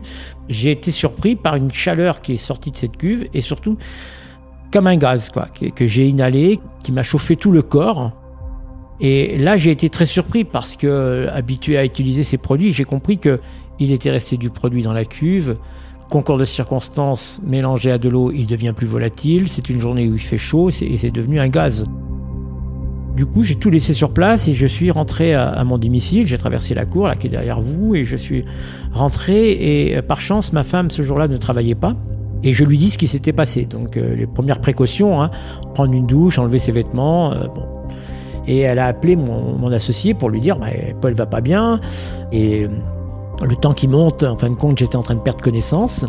j'ai 0.49 0.71
été 0.71 0.91
surpris 0.91 1.35
par 1.35 1.55
une 1.55 1.71
chaleur 1.71 2.21
qui 2.21 2.33
est 2.33 2.37
sortie 2.37 2.71
de 2.71 2.77
cette 2.77 2.97
cuve 2.97 3.27
et 3.33 3.41
surtout 3.41 3.77
comme 4.71 4.87
un 4.87 4.97
gaz 4.97 5.29
quoi, 5.29 5.47
que, 5.47 5.87
j'ai 5.87 6.07
inhalé, 6.07 6.59
qui 6.83 6.91
m'a 6.91 7.03
chauffé 7.03 7.35
tout 7.35 7.51
le 7.51 7.61
corps. 7.61 8.11
Et 9.01 9.37
là, 9.37 9.57
j'ai 9.57 9.71
été 9.71 9.89
très 9.89 10.05
surpris 10.05 10.43
parce 10.43 10.75
que, 10.75 11.27
habitué 11.31 11.77
à 11.77 11.85
utiliser 11.85 12.23
ces 12.23 12.37
produits, 12.37 12.73
j'ai 12.73 12.83
compris 12.83 13.17
que 13.17 13.39
il 13.79 13.91
était 13.91 14.11
resté 14.11 14.37
du 14.37 14.49
produit 14.49 14.83
dans 14.83 14.93
la 14.93 15.05
cuve. 15.05 15.55
Concours 16.09 16.37
de 16.37 16.45
circonstances, 16.45 17.39
mélangé 17.45 17.91
à 17.91 17.97
de 17.97 18.09
l'eau, 18.09 18.31
il 18.31 18.45
devient 18.45 18.73
plus 18.75 18.87
volatile. 18.87 19.47
C'est 19.47 19.69
une 19.69 19.79
journée 19.79 20.07
où 20.09 20.15
il 20.15 20.19
fait 20.19 20.37
chaud 20.37 20.69
et 20.69 20.97
c'est 20.97 21.11
devenu 21.11 21.39
un 21.39 21.47
gaz. 21.47 21.85
Du 23.15 23.25
coup, 23.25 23.43
j'ai 23.43 23.55
tout 23.55 23.69
laissé 23.69 23.93
sur 23.93 24.13
place 24.13 24.47
et 24.47 24.53
je 24.53 24.67
suis 24.67 24.91
rentré 24.91 25.33
à, 25.33 25.63
mon 25.63 25.77
domicile. 25.77 26.25
J'ai 26.27 26.37
traversé 26.37 26.73
la 26.73 26.85
cour, 26.85 27.07
là, 27.07 27.15
qui 27.15 27.27
est 27.27 27.29
derrière 27.29 27.61
vous, 27.61 27.95
et 27.95 28.05
je 28.05 28.15
suis 28.15 28.45
rentré. 28.93 29.51
Et 29.51 29.97
euh, 29.97 30.01
par 30.01 30.21
chance, 30.21 30.53
ma 30.53 30.63
femme, 30.63 30.89
ce 30.89 31.01
jour-là, 31.01 31.27
ne 31.27 31.37
travaillait 31.37 31.75
pas. 31.75 31.95
Et 32.43 32.53
je 32.53 32.63
lui 32.63 32.77
dis 32.77 32.89
ce 32.89 32.97
qui 32.97 33.07
s'était 33.07 33.33
passé. 33.33 33.65
Donc 33.65 33.97
euh, 33.97 34.15
les 34.15 34.27
premières 34.27 34.61
précautions, 34.61 35.21
hein, 35.21 35.31
prendre 35.73 35.93
une 35.93 36.07
douche, 36.07 36.37
enlever 36.37 36.59
ses 36.59 36.71
vêtements. 36.71 37.33
Euh, 37.33 37.47
bon. 37.47 37.65
Et 38.47 38.59
elle 38.59 38.79
a 38.79 38.85
appelé 38.85 39.15
mon, 39.15 39.57
mon, 39.57 39.71
associé 39.71 40.13
pour 40.13 40.29
lui 40.29 40.39
dire 40.39 40.57
bah, 40.57 40.67
Paul 41.01 41.13
va 41.13 41.25
pas 41.25 41.41
bien. 41.41 41.79
Et 42.31 42.67
Le 43.41 43.55
temps 43.55 43.73
qui 43.73 43.87
monte, 43.87 44.23
en 44.23 44.37
fin 44.37 44.49
de 44.49 44.55
compte, 44.55 44.77
j'étais 44.77 44.95
en 44.95 45.03
train 45.03 45.15
de 45.15 45.21
perdre 45.21 45.41
connaissance. 45.41 46.05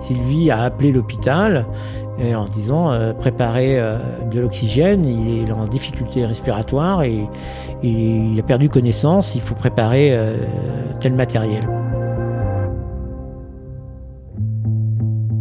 Sylvie 0.00 0.50
a 0.50 0.62
appelé 0.62 0.92
l'hôpital 0.92 1.66
en 2.18 2.48
disant 2.48 2.92
euh, 2.92 3.12
préparer 3.12 3.78
euh, 3.78 3.98
de 4.30 4.40
l'oxygène, 4.40 5.04
il 5.04 5.48
est 5.48 5.52
en 5.52 5.66
difficulté 5.66 6.24
respiratoire 6.24 7.02
et, 7.02 7.26
il 7.82 8.38
a 8.38 8.42
perdu 8.42 8.70
connaissance, 8.70 9.34
il 9.34 9.42
faut 9.42 9.54
préparer 9.54 10.10
euh, 10.12 10.38
tel 11.00 11.12
matériel. 11.12 11.62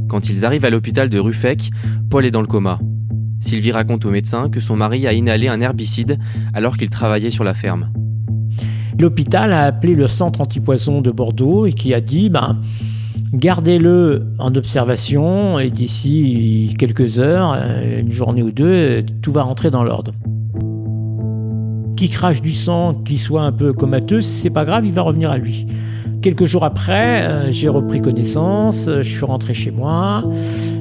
Quand 0.09 0.29
ils 0.29 0.45
arrivent 0.45 0.65
à 0.65 0.69
l'hôpital 0.69 1.09
de 1.09 1.19
Ruffec, 1.19 1.69
Paul 2.09 2.25
est 2.25 2.31
dans 2.31 2.41
le 2.41 2.47
coma. 2.47 2.79
Sylvie 3.39 3.71
raconte 3.71 4.05
au 4.05 4.11
médecin 4.11 4.49
que 4.49 4.59
son 4.59 4.75
mari 4.75 5.07
a 5.07 5.13
inhalé 5.13 5.47
un 5.47 5.61
herbicide 5.61 6.19
alors 6.53 6.75
qu'il 6.75 6.89
travaillait 6.89 7.29
sur 7.29 7.43
la 7.43 7.53
ferme. 7.53 7.91
L'hôpital 8.99 9.53
a 9.53 9.63
appelé 9.63 9.95
le 9.95 10.07
centre 10.07 10.41
antipoison 10.41 11.01
de 11.01 11.11
Bordeaux 11.11 11.65
et 11.65 11.73
qui 11.73 11.93
a 11.93 12.01
dit 12.01 12.29
ben, 12.29 12.57
Gardez-le 13.33 14.27
en 14.37 14.53
observation 14.53 15.57
et 15.57 15.71
d'ici 15.71 16.75
quelques 16.77 17.19
heures, 17.19 17.55
euh, 17.57 18.01
une 18.01 18.11
journée 18.11 18.43
ou 18.43 18.51
deux, 18.51 19.03
tout 19.23 19.31
va 19.31 19.41
rentrer 19.41 19.71
dans 19.71 19.83
l'ordre. 19.83 20.11
Qui 21.97 22.09
crache 22.09 22.41
du 22.41 22.53
sang, 22.53 22.93
qui 22.93 23.17
soit 23.17 23.41
un 23.41 23.51
peu 23.51 23.73
comateux, 23.73 24.21
c'est 24.21 24.51
pas 24.51 24.65
grave, 24.65 24.85
il 24.85 24.91
va 24.91 25.01
revenir 25.01 25.31
à 25.31 25.39
lui. 25.39 25.65
Quelques 26.21 26.45
jours 26.45 26.63
après, 26.63 27.23
euh, 27.23 27.51
j'ai 27.51 27.69
repris 27.69 28.01
connaissance, 28.01 28.87
je 28.87 29.01
suis 29.01 29.25
rentré 29.25 29.55
chez 29.55 29.71
moi. 29.71 30.23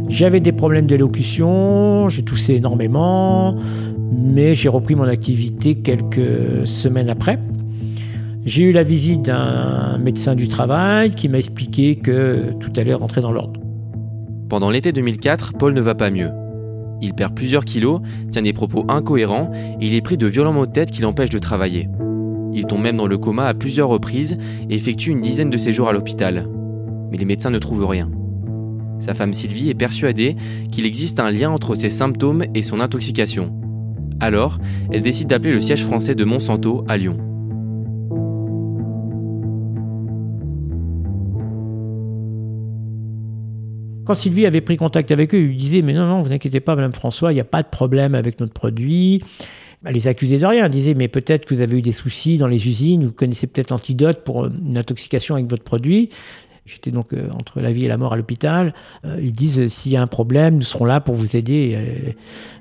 J'avais 0.08 0.40
des 0.40 0.52
problèmes 0.52 0.86
d'élocution, 0.86 2.10
j'ai 2.10 2.22
toussé 2.22 2.56
énormément, 2.56 3.56
mais 4.12 4.54
j'ai 4.54 4.68
repris 4.68 4.94
mon 4.94 5.04
activité 5.04 5.76
quelques 5.76 6.66
semaines 6.66 7.08
après. 7.08 7.38
J'ai 8.44 8.64
eu 8.64 8.72
la 8.72 8.82
visite 8.82 9.22
d'un 9.22 9.98
médecin 9.98 10.34
du 10.34 10.48
travail 10.48 11.14
qui 11.14 11.28
m'a 11.28 11.38
expliqué 11.38 11.94
que 11.94 12.52
tout 12.58 12.72
allait 12.76 12.92
rentrer 12.92 13.20
dans 13.20 13.30
l'ordre. 13.30 13.60
Pendant 14.48 14.68
l'été 14.68 14.90
2004, 14.90 15.52
Paul 15.56 15.72
ne 15.74 15.80
va 15.80 15.94
pas 15.94 16.10
mieux. 16.10 16.30
Il 17.00 17.14
perd 17.14 17.36
plusieurs 17.36 17.64
kilos, 17.64 18.00
tient 18.32 18.42
des 18.42 18.52
propos 18.52 18.84
incohérents 18.88 19.52
et 19.80 19.86
il 19.86 19.94
est 19.94 20.00
pris 20.02 20.16
de 20.16 20.26
violents 20.26 20.52
maux 20.52 20.66
de 20.66 20.72
tête 20.72 20.90
qui 20.90 21.02
l'empêchent 21.02 21.30
de 21.30 21.38
travailler. 21.38 21.88
Il 22.52 22.66
tombe 22.66 22.82
même 22.82 22.96
dans 22.96 23.06
le 23.06 23.16
coma 23.16 23.46
à 23.46 23.54
plusieurs 23.54 23.88
reprises 23.88 24.36
et 24.68 24.74
effectue 24.74 25.10
une 25.12 25.20
dizaine 25.20 25.50
de 25.50 25.56
séjours 25.56 25.88
à 25.88 25.92
l'hôpital. 25.92 26.48
Mais 27.12 27.18
les 27.18 27.24
médecins 27.24 27.50
ne 27.50 27.60
trouvent 27.60 27.86
rien. 27.86 28.10
Sa 28.98 29.14
femme 29.14 29.34
Sylvie 29.34 29.70
est 29.70 29.74
persuadée 29.74 30.34
qu'il 30.72 30.84
existe 30.84 31.20
un 31.20 31.30
lien 31.30 31.50
entre 31.50 31.76
ses 31.76 31.90
symptômes 31.90 32.44
et 32.54 32.62
son 32.62 32.80
intoxication. 32.80 33.54
Alors, 34.18 34.58
elle 34.90 35.02
décide 35.02 35.28
d'appeler 35.28 35.52
le 35.52 35.60
siège 35.60 35.84
français 35.84 36.16
de 36.16 36.24
Monsanto 36.24 36.84
à 36.88 36.96
Lyon. 36.96 37.31
Quand 44.04 44.14
Sylvie 44.14 44.46
avait 44.46 44.60
pris 44.60 44.76
contact 44.76 45.10
avec 45.10 45.34
eux, 45.34 45.38
il 45.38 45.46
lui 45.46 45.56
disait 45.56 45.82
Mais 45.82 45.92
non, 45.92 46.06
non, 46.06 46.22
vous 46.22 46.32
inquiétez 46.32 46.60
pas, 46.60 46.74
Madame 46.74 46.92
François, 46.92 47.32
il 47.32 47.36
n'y 47.36 47.40
a 47.40 47.44
pas 47.44 47.62
de 47.62 47.68
problème 47.68 48.14
avec 48.14 48.40
notre 48.40 48.52
produit. 48.52 49.22
Elle 49.84 49.94
les 49.94 50.08
accusait 50.08 50.38
de 50.38 50.46
rien. 50.46 50.64
Elle 50.64 50.70
disait 50.70 50.94
Mais 50.94 51.08
peut-être 51.08 51.46
que 51.46 51.54
vous 51.54 51.60
avez 51.60 51.78
eu 51.78 51.82
des 51.82 51.92
soucis 51.92 52.38
dans 52.38 52.48
les 52.48 52.66
usines, 52.66 53.04
vous 53.04 53.12
connaissez 53.12 53.46
peut-être 53.46 53.70
l'antidote 53.70 54.24
pour 54.24 54.44
euh, 54.44 54.50
une 54.64 54.76
intoxication 54.76 55.34
avec 55.36 55.48
votre 55.48 55.62
produit. 55.62 56.10
J'étais 56.64 56.90
donc 56.90 57.12
euh, 57.12 57.28
entre 57.32 57.60
la 57.60 57.72
vie 57.72 57.84
et 57.84 57.88
la 57.88 57.96
mort 57.96 58.12
à 58.12 58.16
l'hôpital. 58.16 58.74
Euh, 59.04 59.18
ils 59.20 59.34
disent 59.34 59.68
S'il 59.68 59.92
y 59.92 59.96
a 59.96 60.02
un 60.02 60.08
problème, 60.08 60.56
nous 60.56 60.62
serons 60.62 60.84
là 60.84 61.00
pour 61.00 61.14
vous 61.14 61.36
aider. 61.36 61.78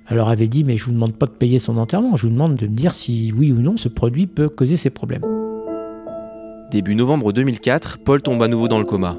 Elle 0.10 0.18
leur 0.18 0.30
avait 0.30 0.48
dit 0.48 0.64
Mais 0.64 0.78
je 0.78 0.84
ne 0.84 0.86
vous 0.88 0.94
demande 0.94 1.16
pas 1.16 1.26
de 1.26 1.32
payer 1.32 1.58
son 1.58 1.78
enterrement, 1.78 2.16
je 2.18 2.24
vous 2.24 2.34
demande 2.34 2.56
de 2.56 2.68
me 2.68 2.76
dire 2.76 2.94
si 2.94 3.34
oui 3.36 3.52
ou 3.52 3.62
non 3.62 3.78
ce 3.78 3.90
produit 3.90 4.28
peut 4.28 4.50
causer 4.50 4.78
ces 4.78 4.90
problèmes. 4.90 5.24
Début 6.72 6.96
novembre 6.96 7.34
2004, 7.34 8.00
Paul 8.04 8.22
tombe 8.22 8.42
à 8.44 8.48
nouveau 8.48 8.68
dans 8.68 8.80
le 8.80 8.86
coma. 8.86 9.18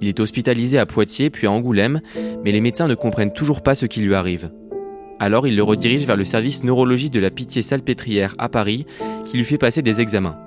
Il 0.00 0.08
est 0.08 0.20
hospitalisé 0.20 0.78
à 0.78 0.86
Poitiers 0.86 1.30
puis 1.30 1.46
à 1.46 1.50
Angoulême, 1.50 2.00
mais 2.44 2.52
les 2.52 2.60
médecins 2.60 2.88
ne 2.88 2.94
comprennent 2.94 3.32
toujours 3.32 3.62
pas 3.62 3.74
ce 3.74 3.86
qui 3.86 4.00
lui 4.00 4.14
arrive. 4.14 4.50
Alors 5.18 5.46
il 5.46 5.54
le 5.54 5.62
redirige 5.62 6.06
vers 6.06 6.16
le 6.16 6.24
service 6.24 6.64
neurologie 6.64 7.10
de 7.10 7.20
la 7.20 7.30
Pitié-Salpêtrière 7.30 8.34
à 8.38 8.48
Paris, 8.48 8.86
qui 9.26 9.36
lui 9.36 9.44
fait 9.44 9.58
passer 9.58 9.82
des 9.82 10.00
examens. 10.00 10.38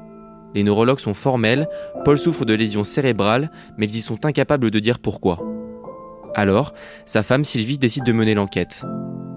Les 0.55 0.63
neurologues 0.63 1.00
sont 1.00 1.13
formels, 1.13 1.67
Paul 2.05 2.17
souffre 2.17 2.45
de 2.45 2.53
lésions 2.53 2.83
cérébrales, 2.83 3.51
mais 3.77 3.86
ils 3.86 3.98
y 3.98 4.01
sont 4.01 4.25
incapables 4.25 4.72
de 4.72 4.79
dire 4.79 5.00
pourquoi. 5.00 5.39
Alors, 6.36 6.74
sa 7.05 7.22
femme 7.22 7.43
Sylvie 7.43 7.77
décide 7.77 8.03
de 8.03 8.12
mener 8.12 8.33
l'enquête. 8.33 8.83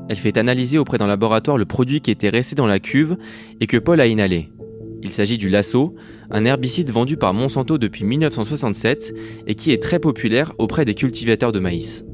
Elle 0.09 0.17
fait 0.17 0.39
analyser 0.39 0.79
auprès 0.79 0.99
d'un 0.99 1.07
laboratoire 1.07 1.59
le 1.59 1.65
produit 1.67 2.01
qui 2.01 2.11
était 2.11 2.29
resté 2.29 2.55
dans 2.55 2.67
la 2.67 2.81
cuve 2.81 3.17
et 3.61 3.67
que 3.67 3.77
Paul 3.77 4.01
a 4.01 4.07
inhalé. 4.07 4.51
Il 5.03 5.11
s'agit 5.11 5.39
du 5.39 5.49
lasso, 5.49 5.95
un 6.31 6.45
herbicide 6.45 6.91
vendu 6.91 7.17
par 7.17 7.35
Monsanto 7.35 7.79
depuis 7.79 8.05
1967 8.05 9.15
et 9.47 9.55
qui 9.55 9.73
est 9.73 9.83
très 9.83 9.99
populaire 9.99 10.53
auprès 10.59 10.85
des 10.85 10.95
cultivateurs 10.95 11.53
de 11.53 11.59
maïs. 11.59 12.05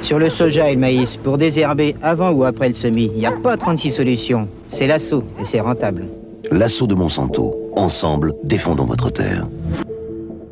Sur 0.00 0.18
le 0.18 0.28
soja 0.28 0.70
et 0.70 0.74
le 0.74 0.80
maïs, 0.80 1.16
pour 1.16 1.38
désherber 1.38 1.94
avant 2.02 2.30
ou 2.30 2.44
après 2.44 2.68
le 2.68 2.74
semis, 2.74 3.10
il 3.14 3.18
n'y 3.18 3.26
a 3.26 3.32
pas 3.32 3.56
36 3.56 3.90
solutions. 3.90 4.48
C'est 4.68 4.86
l'assaut 4.86 5.24
et 5.40 5.44
c'est 5.44 5.60
rentable. 5.60 6.04
L'assaut 6.50 6.86
de 6.86 6.94
Monsanto. 6.94 7.72
Ensemble, 7.76 8.34
défendons 8.44 8.84
votre 8.84 9.10
terre. 9.10 9.46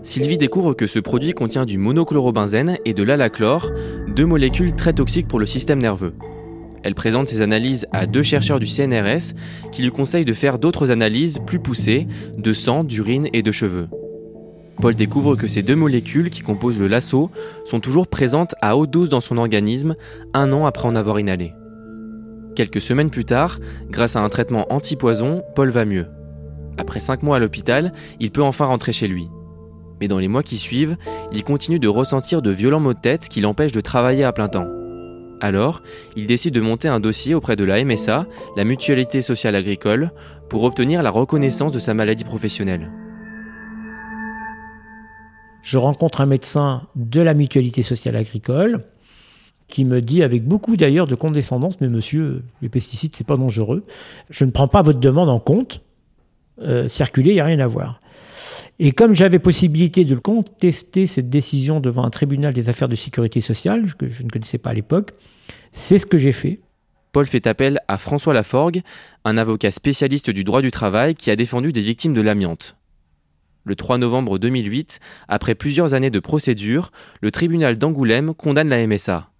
Sylvie 0.02 0.38
découvre 0.38 0.75
que 0.75 0.87
ce 0.87 0.99
produit 0.99 1.33
contient 1.33 1.64
du 1.64 1.79
monochlorobenzène 1.79 2.79
et 2.85 2.95
de 2.95 3.02
l'alachlore, 3.02 3.71
deux 4.09 4.26
molécules 4.26 4.75
très 4.75 4.93
toxiques 4.93 5.29
pour 5.29 5.38
le 5.38 5.47
système 5.47 5.79
nerveux. 5.79 6.12
Elle 6.82 6.94
présente 6.94 7.28
ses 7.28 7.42
analyses 7.42 7.86
à 7.92 8.06
deux 8.06 8.22
chercheurs 8.22 8.58
du 8.58 8.66
CNRS 8.66 9.34
qui 9.70 9.82
lui 9.82 9.90
conseillent 9.90 10.24
de 10.24 10.32
faire 10.32 10.58
d'autres 10.58 10.90
analyses 10.90 11.38
plus 11.46 11.58
poussées 11.58 12.06
de 12.36 12.52
sang, 12.52 12.84
d'urine 12.84 13.28
et 13.32 13.42
de 13.42 13.52
cheveux. 13.52 13.88
Paul 14.80 14.94
découvre 14.94 15.36
que 15.36 15.46
ces 15.46 15.62
deux 15.62 15.76
molécules 15.76 16.30
qui 16.30 16.42
composent 16.42 16.78
le 16.78 16.88
lasso 16.88 17.30
sont 17.64 17.78
toujours 17.78 18.08
présentes 18.08 18.54
à 18.60 18.76
haute 18.76 18.90
dose 18.90 19.10
dans 19.10 19.20
son 19.20 19.38
organisme 19.38 19.94
un 20.34 20.52
an 20.52 20.66
après 20.66 20.88
en 20.88 20.96
avoir 20.96 21.20
inhalé. 21.20 21.52
Quelques 22.56 22.80
semaines 22.80 23.10
plus 23.10 23.24
tard, 23.24 23.60
grâce 23.90 24.16
à 24.16 24.20
un 24.20 24.28
traitement 24.28 24.66
anti-poison, 24.72 25.42
Paul 25.54 25.70
va 25.70 25.84
mieux. 25.84 26.06
Après 26.78 27.00
cinq 27.00 27.22
mois 27.22 27.36
à 27.36 27.38
l'hôpital, 27.38 27.92
il 28.18 28.32
peut 28.32 28.42
enfin 28.42 28.64
rentrer 28.64 28.92
chez 28.92 29.06
lui. 29.06 29.28
Mais 30.00 30.08
dans 30.08 30.18
les 30.18 30.28
mois 30.28 30.42
qui 30.42 30.58
suivent, 30.58 30.96
il 31.32 31.44
continue 31.44 31.78
de 31.78 31.88
ressentir 31.88 32.42
de 32.42 32.50
violents 32.50 32.80
maux 32.80 32.94
de 32.94 33.00
tête 33.00 33.28
qui 33.28 33.40
l'empêchent 33.40 33.72
de 33.72 33.80
travailler 33.80 34.24
à 34.24 34.32
plein 34.32 34.48
temps. 34.48 34.81
Alors, 35.42 35.82
il 36.14 36.28
décide 36.28 36.54
de 36.54 36.61
monter 36.61 36.87
un 36.87 37.00
dossier 37.00 37.34
auprès 37.34 37.56
de 37.56 37.64
la 37.64 37.84
MSA, 37.84 38.26
la 38.56 38.64
Mutualité 38.64 39.20
sociale 39.20 39.56
agricole, 39.56 40.12
pour 40.49 40.62
obtenir 40.62 41.02
la 41.02 41.11
reconnaissance 41.11 41.72
de 41.72 41.80
sa 41.80 41.94
maladie 41.94 42.22
professionnelle. 42.22 42.92
Je 45.62 45.78
rencontre 45.78 46.20
un 46.20 46.26
médecin 46.26 46.87
de 46.94 47.20
la 47.20 47.34
Mutualité 47.34 47.82
sociale 47.82 48.14
agricole 48.14 48.84
qui 49.66 49.84
me 49.84 50.00
dit 50.00 50.22
avec 50.22 50.44
beaucoup 50.44 50.76
d'ailleurs 50.76 51.08
de 51.08 51.14
condescendance, 51.16 51.80
mais 51.80 51.88
monsieur, 51.88 52.44
les 52.61 52.68
pesticides, 52.68 53.16
c'est 53.16 53.26
pas 53.26 53.37
dangereux. 53.37 53.84
Je 54.30 54.44
ne 54.44 54.50
prends 54.52 54.68
pas 54.68 54.82
votre 54.82 55.00
demande 55.00 55.28
en 55.28 55.40
compte. 55.40 55.80
Euh, 56.61 56.87
circuler, 56.87 57.30
il 57.30 57.34
n'y 57.34 57.40
a 57.40 57.46
rien 57.46 57.58
à 57.58 57.66
voir. 57.66 58.01
Et 58.78 58.92
comme 58.92 59.14
j'avais 59.14 59.38
possibilité 59.38 60.04
de 60.04 60.14
le 60.14 60.21
contester, 60.21 61.06
cette 61.06 61.30
décision 61.30 61.80
devant 61.80 62.04
un 62.04 62.11
tribunal 62.11 62.54
des 62.54 62.68
affaires 62.68 62.88
de 62.88 62.97
sécurité 62.97 63.40
sociale, 63.40 63.94
que 63.94 64.09
je 64.09 64.23
ne 64.23 64.28
connaissais 64.28 64.59
pas 64.59 64.71
à 64.71 64.75
l'époque, 64.75 65.12
c'est 65.73 65.99
ce 65.99 66.06
que 66.06 66.18
j'ai 66.18 66.32
fait. 66.32 66.61
Paul 67.12 67.26
fait 67.26 67.47
appel 67.47 67.78
à 67.88 67.99
François 67.99 68.32
Laforgue, 68.32 68.80
un 69.25 69.37
avocat 69.37 69.71
spécialiste 69.71 70.30
du 70.30 70.44
droit 70.44 70.62
du 70.62 70.71
travail 70.71 71.14
qui 71.14 71.30
a 71.30 71.37
défendu 71.37 71.73
des 71.73 71.82
victimes 71.82 72.14
de 72.14 72.23
l'amiante. 72.23 72.76
Le 73.64 73.76
3 73.76 73.99
novembre 73.99 74.38
2008, 74.38 74.99
après 75.28 75.54
plusieurs 75.54 75.94
années 75.94 76.11
de 76.11 76.18
procédure, 76.18 76.90
le 77.21 77.30
tribunal 77.30 77.78
d'Angoulême 77.78 78.35
condamne 78.35 78.68
la 78.68 78.85
MSA. 78.87 79.31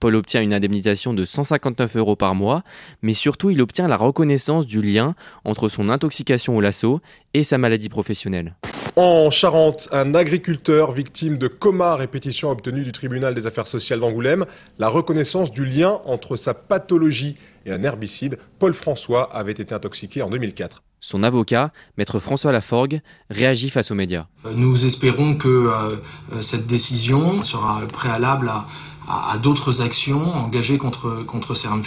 Paul 0.00 0.14
obtient 0.14 0.42
une 0.42 0.54
indemnisation 0.54 1.14
de 1.14 1.24
159 1.24 1.96
euros 1.96 2.16
par 2.16 2.34
mois, 2.34 2.62
mais 3.02 3.14
surtout 3.14 3.50
il 3.50 3.62
obtient 3.62 3.88
la 3.88 3.96
reconnaissance 3.96 4.66
du 4.66 4.82
lien 4.82 5.14
entre 5.44 5.68
son 5.68 5.88
intoxication 5.88 6.56
au 6.56 6.60
lasso 6.60 7.00
et 7.34 7.42
sa 7.42 7.58
maladie 7.58 7.88
professionnelle. 7.88 8.54
En 8.96 9.30
Charente, 9.30 9.88
un 9.92 10.14
agriculteur 10.14 10.92
victime 10.92 11.36
de 11.36 11.48
coma 11.48 11.92
à 11.92 11.96
répétition 11.96 12.48
a 12.48 12.52
obtenu 12.52 12.82
du 12.82 12.92
tribunal 12.92 13.34
des 13.34 13.46
affaires 13.46 13.66
sociales 13.66 14.00
d'Angoulême 14.00 14.46
la 14.78 14.88
reconnaissance 14.88 15.50
du 15.50 15.66
lien 15.66 16.00
entre 16.06 16.36
sa 16.36 16.54
pathologie 16.54 17.36
et 17.66 17.72
un 17.72 17.82
herbicide. 17.82 18.38
Paul 18.58 18.72
François 18.72 19.24
avait 19.34 19.52
été 19.52 19.74
intoxiqué 19.74 20.22
en 20.22 20.30
2004. 20.30 20.82
Son 21.00 21.22
avocat, 21.22 21.72
maître 21.98 22.18
François 22.20 22.52
Laforgue, 22.52 23.00
réagit 23.28 23.68
face 23.68 23.90
aux 23.90 23.94
médias. 23.94 24.26
Nous 24.50 24.84
espérons 24.84 25.36
que 25.36 25.48
euh, 25.48 25.96
cette 26.40 26.66
décision 26.66 27.42
sera 27.42 27.86
préalable 27.92 28.48
à, 28.48 28.66
à, 29.08 29.38
d'autres 29.38 29.80
actions 29.80 30.32
engagées 30.34 30.78
contre, 30.78 31.24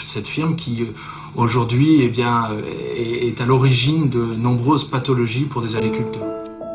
cette 0.06 0.28
firme 0.28 0.56
qui 0.56 0.84
euh, 0.84 0.94
aujourd'hui 1.36 2.00
eh 2.02 2.10
bien, 2.10 2.52
euh, 2.52 2.62
est 2.66 3.40
à 3.42 3.46
l'origine 3.46 4.10
de 4.10 4.24
nombreuses 4.36 4.90
pathologies 4.90 5.46
pour 5.46 5.62
des 5.62 5.76
agriculteurs. 5.76 6.28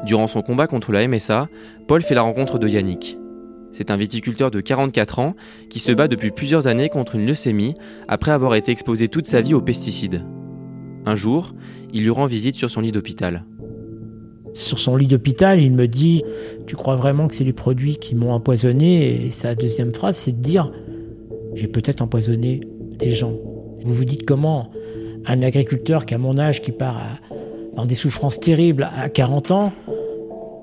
Durant 0.04 0.26
son 0.26 0.42
combat 0.42 0.66
contre 0.66 0.92
la 0.92 1.06
MSA, 1.08 1.48
Paul 1.88 2.02
fait 2.02 2.14
la 2.14 2.22
rencontre 2.22 2.58
de 2.58 2.68
Yannick. 2.68 3.16
C'est 3.72 3.90
un 3.90 3.96
viticulteur 3.96 4.50
de 4.50 4.60
44 4.60 5.18
ans 5.18 5.34
qui 5.70 5.78
se 5.78 5.90
bat 5.92 6.08
depuis 6.08 6.30
plusieurs 6.30 6.66
années 6.66 6.88
contre 6.88 7.16
une 7.16 7.26
leucémie 7.26 7.74
après 8.06 8.30
avoir 8.30 8.54
été 8.54 8.70
exposé 8.70 9.08
toute 9.08 9.26
sa 9.26 9.40
vie 9.40 9.54
aux 9.54 9.62
pesticides. 9.62 10.24
Un 11.06 11.16
jour, 11.16 11.52
il 11.92 12.02
lui 12.02 12.10
rend 12.10 12.26
visite 12.26 12.54
sur 12.54 12.70
son 12.70 12.82
lit 12.82 12.92
d'hôpital. 12.92 13.44
Sur 14.54 14.78
son 14.78 14.96
lit 14.96 15.08
d'hôpital, 15.08 15.60
il 15.60 15.72
me 15.72 15.88
dit 15.88 16.22
Tu 16.66 16.76
crois 16.76 16.94
vraiment 16.94 17.26
que 17.26 17.34
c'est 17.34 17.44
les 17.44 17.52
produits 17.52 17.96
qui 17.96 18.14
m'ont 18.14 18.30
empoisonné? 18.30 19.26
Et 19.26 19.30
sa 19.32 19.56
deuxième 19.56 19.92
phrase, 19.92 20.16
c'est 20.16 20.32
de 20.32 20.40
dire 20.40 20.70
J'ai 21.54 21.66
peut-être 21.66 22.00
empoisonné 22.00 22.60
des 22.98 23.10
gens. 23.10 23.34
Vous 23.84 23.92
vous 23.92 24.04
dites 24.04 24.24
comment 24.24 24.70
un 25.26 25.42
agriculteur 25.42 26.06
qui 26.06 26.14
a 26.14 26.18
mon 26.18 26.38
âge, 26.38 26.62
qui 26.62 26.70
part 26.70 27.00
dans 27.74 27.84
des 27.84 27.96
souffrances 27.96 28.38
terribles 28.38 28.88
à 28.94 29.08
40 29.08 29.50
ans, 29.50 29.72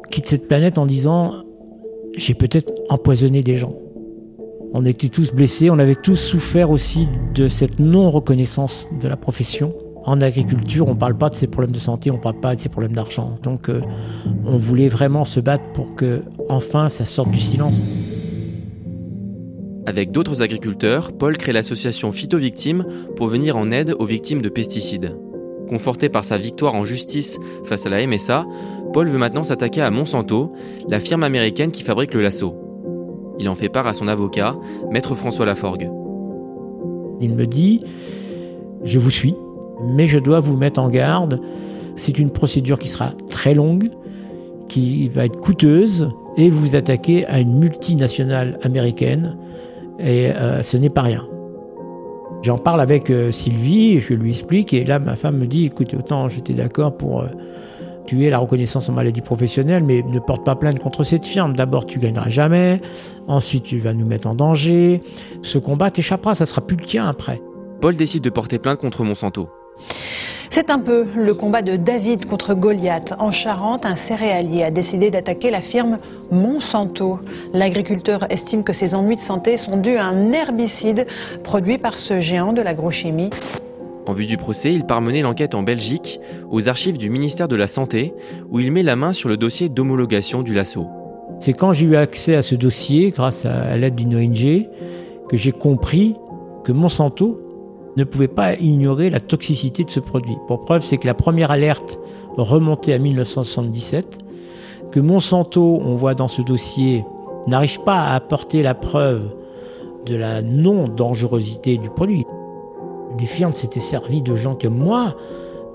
quitte 0.10 0.28
cette 0.28 0.48
planète 0.48 0.78
en 0.78 0.86
disant 0.86 1.44
J'ai 2.16 2.34
peut-être 2.34 2.72
empoisonné 2.90 3.44
des 3.44 3.58
gens. 3.58 3.76
On 4.74 4.86
était 4.86 5.10
tous 5.10 5.34
blessés, 5.34 5.70
on 5.70 5.80
avait 5.80 5.96
tous 5.96 6.16
souffert 6.16 6.72
aussi 6.72 7.10
de 7.36 7.50
cette 7.50 7.80
non-reconnaissance 7.80 8.88
de 9.02 9.10
la 9.10 9.18
profession. 9.18 9.74
En 10.04 10.20
agriculture, 10.20 10.88
on 10.88 10.96
ne 10.96 11.00
parle 11.00 11.18
pas 11.18 11.30
de 11.30 11.36
ses 11.36 11.48
problèmes 11.48 11.74
de 11.74 11.80
santé, 11.80 12.10
on 12.10 12.16
ne 12.16 12.20
parle 12.20 12.40
pas 12.40 12.56
de 12.56 12.60
ses 12.60 12.70
problèmes 12.70 12.94
d'argent. 12.94 13.38
Donc 13.44 13.70
euh, 13.70 13.82
on 14.46 14.58
voulait 14.58 14.90
vraiment 14.90 15.26
se 15.26 15.40
battre 15.40 15.64
pour 15.74 15.96
que 15.96 16.24
enfin 16.50 16.90
ça 16.90 17.06
sorte 17.06 17.30
du 17.30 17.40
silence. 17.40 17.80
Avec 19.86 20.12
d'autres 20.12 20.42
agriculteurs, 20.42 21.12
Paul 21.12 21.38
crée 21.38 21.52
l'association 21.52 22.12
Phytovictimes 22.12 22.86
pour 23.16 23.28
venir 23.28 23.58
en 23.58 23.72
aide 23.72 23.96
aux 23.98 24.06
victimes 24.06 24.42
de 24.42 24.50
pesticides. 24.50 25.18
Conforté 25.70 26.10
par 26.10 26.24
sa 26.24 26.38
victoire 26.38 26.76
en 26.76 26.86
justice 26.86 27.40
face 27.64 27.86
à 27.86 27.90
la 27.90 28.06
MSA, 28.06 28.46
Paul 28.94 29.08
veut 29.08 29.18
maintenant 29.18 29.44
s'attaquer 29.44 29.82
à 29.82 29.90
Monsanto, 29.90 30.54
la 30.88 31.00
firme 31.00 31.24
américaine 31.24 31.72
qui 31.72 31.82
fabrique 31.82 32.14
le 32.14 32.22
lasso. 32.22 32.56
Il 33.40 33.50
en 33.50 33.56
fait 33.56 33.70
part 33.70 33.88
à 33.88 33.94
son 33.94 34.08
avocat, 34.08 34.56
maître 34.92 35.16
François 35.16 35.46
Laforgue. 35.46 35.90
Il 37.22 37.36
me 37.36 37.48
dit 37.48 37.80
Je 38.84 39.00
vous 39.00 39.10
suis, 39.10 39.34
mais 39.86 40.08
je 40.08 40.20
dois 40.20 40.40
vous 40.40 40.56
mettre 40.56 40.80
en 40.80 40.90
garde. 40.90 41.40
C'est 41.96 42.20
une 42.20 42.32
procédure 42.32 42.80
qui 42.80 42.88
sera 42.88 43.12
très 43.30 43.54
longue, 43.54 43.90
qui 44.68 45.10
va 45.10 45.26
être 45.26 45.40
coûteuse, 45.40 46.10
et 46.38 46.50
vous 46.50 46.60
vous 46.60 46.76
attaquez 46.76 47.26
à 47.26 47.40
une 47.40 47.60
multinationale 47.60 48.58
américaine, 48.64 49.38
et 50.00 50.32
euh, 50.32 50.62
ce 50.62 50.78
n'est 50.78 50.90
pas 50.90 51.02
rien. 51.02 51.26
J'en 52.42 52.58
parle 52.58 52.82
avec 52.82 53.10
euh, 53.10 53.32
Sylvie, 53.32 54.00
je 54.00 54.14
lui 54.14 54.32
explique, 54.32 54.74
et 54.74 54.84
là 54.86 55.00
ma 55.00 55.16
femme 55.16 55.38
me 55.38 55.46
dit, 55.46 55.66
écoute, 55.66 55.94
autant 55.94 56.28
j'étais 56.28 56.54
d'accord 56.54 56.96
pour 56.96 57.22
euh, 57.22 57.28
tuer 58.08 58.30
la 58.30 58.40
reconnaissance 58.40 58.90
en 58.90 58.94
maladie 58.94 59.22
professionnelle, 59.22 59.84
mais 59.84 60.02
ne 60.04 60.20
porte 60.20 60.44
pas 60.46 60.56
plainte 60.56 60.80
contre 60.80 61.04
cette 61.04 61.26
firme. 61.26 61.56
D'abord, 61.56 61.86
tu 61.86 62.00
gagneras 62.00 62.30
jamais, 62.30 62.82
ensuite 63.28 63.64
tu 63.64 63.80
vas 63.80 63.94
nous 63.94 64.06
mettre 64.06 64.28
en 64.28 64.36
danger. 64.36 65.02
Ce 65.44 65.60
combat 65.60 65.92
t'échappera, 65.92 66.34
ça 66.34 66.46
sera 66.46 66.62
plus 66.62 66.78
le 66.78 66.86
tien 66.86 67.08
après. 67.08 67.42
Paul 67.80 67.96
décide 67.96 68.24
de 68.24 68.30
porter 68.30 68.58
plainte 68.58 68.80
contre 68.80 69.04
Monsanto. 69.04 69.50
C'est 70.54 70.70
un 70.70 70.80
peu 70.80 71.06
le 71.16 71.34
combat 71.34 71.62
de 71.62 71.78
David 71.78 72.26
contre 72.26 72.54
Goliath. 72.54 73.14
En 73.20 73.32
Charente, 73.32 73.86
un 73.86 73.96
céréalier 73.96 74.64
a 74.64 74.72
décidé 74.72 75.10
d'attaquer 75.10 75.50
la 75.50 75.62
firme 75.62 75.98
Monsanto. 76.30 77.20
L'agriculteur 77.54 78.30
estime 78.30 78.66
que 78.66 78.74
ses 78.74 78.94
ennuis 78.94 79.16
de 79.16 79.22
santé 79.22 79.56
sont 79.56 79.78
dus 79.78 79.96
à 79.96 80.06
un 80.06 80.34
herbicide 80.34 81.08
produit 81.46 81.78
par 81.78 81.94
ce 81.94 82.20
géant 82.20 82.52
de 82.52 82.62
l'agrochimie. 82.62 83.30
En 84.08 84.12
vue 84.12 84.26
du 84.26 84.36
procès, 84.36 84.74
il 84.74 84.86
part 84.86 85.00
mener 85.00 85.22
l'enquête 85.22 85.56
en 85.56 85.64
Belgique, 85.64 86.20
aux 86.50 86.68
archives 86.68 86.98
du 86.98 87.10
ministère 87.10 87.48
de 87.48 87.56
la 87.56 87.68
Santé, 87.68 88.14
où 88.50 88.60
il 88.60 88.74
met 88.74 88.84
la 88.84 88.98
main 88.98 89.14
sur 89.14 89.30
le 89.30 89.38
dossier 89.38 89.70
d'homologation 89.70 90.42
du 90.42 90.54
lasso. 90.54 90.86
C'est 91.40 91.54
quand 91.54 91.72
j'ai 91.72 91.86
eu 91.86 91.96
accès 91.96 92.36
à 92.36 92.42
ce 92.42 92.56
dossier, 92.56 93.12
grâce 93.12 93.46
à 93.46 93.78
l'aide 93.78 93.96
d'une 93.96 94.16
ONG, 94.16 94.68
que 95.30 95.38
j'ai 95.38 95.54
compris 95.54 96.16
que 96.66 96.74
Monsanto 96.74 97.40
ne 97.98 98.04
pouvait 98.04 98.28
pas 98.28 98.56
ignorer 98.56 99.10
la 99.10 99.20
toxicité 99.20 99.84
de 99.84 99.90
ce 99.90 100.00
produit. 100.00 100.38
Pour 100.48 100.62
preuve, 100.62 100.84
c'est 100.84 100.98
que 100.98 101.08
la 101.08 101.14
première 101.14 101.52
alerte 101.52 102.00
remontée 102.38 102.94
à 102.94 102.98
1977, 102.98 104.20
que 104.92 105.00
Monsanto, 105.00 105.80
on 105.84 105.96
voit 105.96 106.16
dans 106.16 106.28
ce 106.28 106.42
dossier, 106.42 107.06
n'arrive 107.48 107.82
pas 107.82 108.00
à 108.02 108.16
apporter 108.16 108.64
la 108.64 108.76
preuve 108.76 109.36
de 110.06 110.16
la 110.16 110.42
non-dangerosité 110.42 111.78
du 111.78 111.90
produit. 111.90 112.26
Les 113.20 113.26
firmes 113.26 113.54
s'étaient 113.54 113.80
servies 113.80 114.22
de 114.22 114.36
gens 114.36 114.56
comme 114.56 114.78
moi 114.78 115.16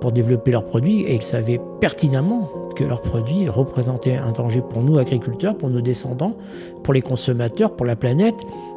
pour 0.07 0.13
développer 0.13 0.53
leurs 0.53 0.65
produits 0.65 1.01
et 1.01 1.17
ils 1.17 1.23
savaient 1.25 1.61
pertinemment 1.81 2.49
que 2.77 2.85
leurs 2.85 3.01
produits 3.01 3.49
représentaient 3.49 4.15
un 4.15 4.31
danger 4.31 4.61
pour 4.61 4.81
nous 4.81 4.99
agriculteurs, 4.99 5.59
pour 5.59 5.69
nos 5.69 5.81
descendants, 5.81 6.37
pour 6.85 6.95
les 6.95 7.03
consommateurs, 7.03 7.75
pour 7.75 7.85
la 7.85 7.97
planète. 7.97 8.37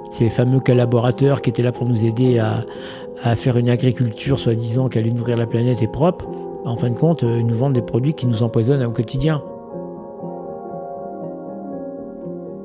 Ces 0.10 0.28
fameux 0.30 0.60
collaborateurs 0.60 1.44
qui 1.44 1.52
étaient 1.52 1.62
là 1.62 1.72
pour 1.72 1.86
nous 1.86 2.04
aider 2.04 2.40
à, 2.40 3.36
faire 3.36 3.58
une 3.58 3.70
agriculture 3.70 4.40
soi-disant 4.40 4.90
qui 4.90 4.98
allait 4.98 5.12
nourrir 5.12 5.38
la 5.38 5.46
planète 5.46 5.84
et 5.84 5.88
propre, 5.88 6.28
en 6.66 6.76
fin 6.76 6.90
de 6.90 6.98
compte, 6.98 7.22
ils 7.22 7.46
nous 7.46 7.56
vendent 7.56 7.74
des 7.74 7.84
produits 7.84 8.16
qui 8.16 8.26
nous 8.26 8.42
empoisonnent 8.42 8.84
au 8.84 8.92
quotidien. 8.92 9.44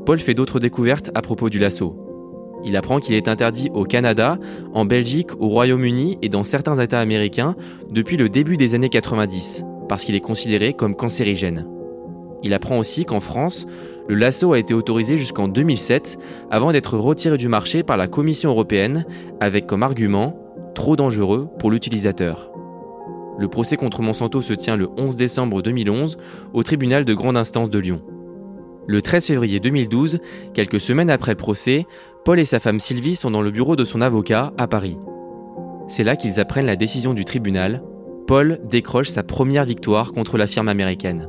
Paul 0.06 0.18
fait 0.20 0.32
d'autres 0.32 0.58
découvertes 0.58 1.10
à 1.14 1.20
propos 1.20 1.50
du 1.50 1.58
lasso. 1.58 2.13
Il 2.64 2.76
apprend 2.76 2.98
qu'il 2.98 3.14
est 3.14 3.28
interdit 3.28 3.70
au 3.74 3.84
Canada, 3.84 4.38
en 4.72 4.84
Belgique, 4.84 5.30
au 5.38 5.48
Royaume-Uni 5.48 6.18
et 6.22 6.28
dans 6.28 6.44
certains 6.44 6.76
États 6.76 7.00
américains 7.00 7.54
depuis 7.90 8.16
le 8.16 8.28
début 8.28 8.56
des 8.56 8.74
années 8.74 8.88
90, 8.88 9.64
parce 9.88 10.04
qu'il 10.04 10.14
est 10.14 10.20
considéré 10.20 10.72
comme 10.72 10.96
cancérigène. 10.96 11.68
Il 12.42 12.54
apprend 12.54 12.78
aussi 12.78 13.04
qu'en 13.04 13.20
France, 13.20 13.66
le 14.08 14.14
lasso 14.16 14.52
a 14.52 14.58
été 14.58 14.74
autorisé 14.74 15.16
jusqu'en 15.16 15.48
2007 15.48 16.18
avant 16.50 16.72
d'être 16.72 16.98
retiré 16.98 17.36
du 17.36 17.48
marché 17.48 17.82
par 17.82 17.96
la 17.96 18.06
Commission 18.06 18.50
européenne 18.50 19.06
avec 19.40 19.66
comme 19.66 19.82
argument 19.82 20.36
trop 20.74 20.96
dangereux 20.96 21.48
pour 21.58 21.70
l'utilisateur. 21.70 22.50
Le 23.38 23.48
procès 23.48 23.76
contre 23.76 24.02
Monsanto 24.02 24.42
se 24.42 24.52
tient 24.52 24.76
le 24.76 24.88
11 24.96 25.16
décembre 25.16 25.62
2011 25.62 26.18
au 26.52 26.62
tribunal 26.62 27.04
de 27.04 27.14
grande 27.14 27.36
instance 27.36 27.70
de 27.70 27.78
Lyon. 27.78 28.02
Le 28.86 29.00
13 29.00 29.26
février 29.26 29.60
2012, 29.60 30.18
quelques 30.52 30.80
semaines 30.80 31.10
après 31.10 31.32
le 31.32 31.38
procès, 31.38 31.86
Paul 32.24 32.38
et 32.38 32.44
sa 32.44 32.60
femme 32.60 32.80
Sylvie 32.80 33.16
sont 33.16 33.30
dans 33.30 33.42
le 33.42 33.50
bureau 33.50 33.76
de 33.76 33.84
son 33.84 34.00
avocat 34.00 34.52
à 34.58 34.66
Paris. 34.66 34.98
C'est 35.86 36.04
là 36.04 36.16
qu'ils 36.16 36.40
apprennent 36.40 36.66
la 36.66 36.76
décision 36.76 37.14
du 37.14 37.24
tribunal. 37.24 37.82
Paul 38.26 38.60
décroche 38.64 39.08
sa 39.08 39.22
première 39.22 39.64
victoire 39.64 40.12
contre 40.12 40.38
la 40.38 40.46
firme 40.46 40.68
américaine. 40.68 41.28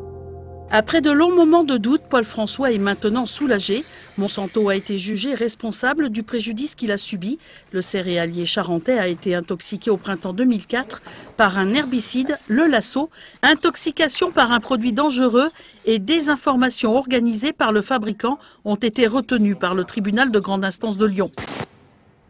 Après 0.72 1.00
de 1.00 1.12
longs 1.12 1.34
moments 1.34 1.64
de 1.64 1.78
doute, 1.78 2.02
Paul 2.10 2.24
François 2.26 2.72
est 2.72 2.80
maintenant 2.80 3.26
soulagé. 3.26 3.84
Monsanto 4.18 4.68
a 4.68 4.76
été 4.76 4.98
jugé 4.98 5.36
responsable 5.36 6.10
du 6.10 6.24
préjudice 6.24 6.76
qu'il 6.76 6.92
a 6.92 6.98
subi. 6.98 7.38
Le 7.72 7.82
céréalier 7.82 8.46
charentais 8.46 8.98
a 8.98 9.08
été 9.08 9.36
intoxiqué 9.36 9.92
au 9.92 9.98
printemps 9.98 10.34
2004 10.34 11.02
par 11.38 11.60
un 11.60 11.74
herbicide, 11.74 12.38
le 12.48 12.66
lasso, 12.66 13.10
intoxication 13.44 14.32
par 14.32 14.52
un 14.52 14.60
produit 14.60 14.92
dangereux 14.92 15.50
et 15.86 16.00
désinformation 16.00 16.96
organisée 16.96 17.54
par 17.54 17.72
le 17.72 17.82
fabricant 17.82 18.40
ont 18.66 18.76
été 18.76 19.06
retenues 19.08 19.56
par 19.56 19.76
le 19.76 19.84
tribunal 19.84 20.32
de 20.32 20.40
grande 20.40 20.66
instance 20.66 20.98
de 20.98 21.06
Lyon. 21.06 21.32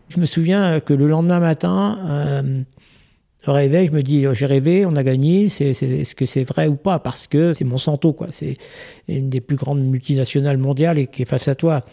Je 0.10 0.20
me 0.20 0.26
souviens 0.26 0.80
que 0.82 0.94
le 0.94 1.08
lendemain 1.08 1.40
matin, 1.40 1.98
euh, 2.06 2.62
réveil, 3.52 3.88
je 3.88 3.92
me 3.92 4.04
dis, 4.04 4.26
j'ai 4.34 4.46
rêvé, 4.46 4.86
on 4.86 4.96
a 4.96 5.04
gagné, 5.04 5.46
est-ce 5.46 6.16
que 6.16 6.26
c'est 6.26 6.44
vrai 6.44 6.68
ou 6.68 6.76
pas? 6.76 7.00
Parce 7.00 7.28
que 7.28 7.54
c'est 7.54 7.66
Monsanto, 7.66 8.14
quoi. 8.14 8.28
C'est 8.32 8.56
une 9.08 9.30
des 9.30 9.42
plus 9.42 9.56
grandes 9.56 9.84
multinationales 9.84 10.58
mondiales 10.58 10.98
et 10.98 11.08
qui 11.08 11.22
est 11.24 11.26
face 11.26 11.48
à 11.48 11.56
toi. 11.56 11.84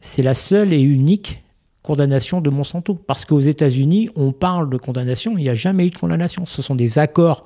C'est 0.00 0.22
la 0.22 0.34
seule 0.34 0.72
et 0.72 0.80
unique 0.80 1.42
condamnation 1.82 2.40
de 2.40 2.50
Monsanto. 2.50 2.94
Parce 2.94 3.24
qu'aux 3.24 3.40
États-Unis, 3.40 4.10
on 4.14 4.32
parle 4.32 4.70
de 4.70 4.76
condamnation, 4.76 5.36
il 5.38 5.42
n'y 5.42 5.48
a 5.48 5.54
jamais 5.54 5.86
eu 5.86 5.90
de 5.90 5.98
condamnation. 5.98 6.46
Ce 6.46 6.62
sont 6.62 6.74
des 6.74 6.98
accords 6.98 7.44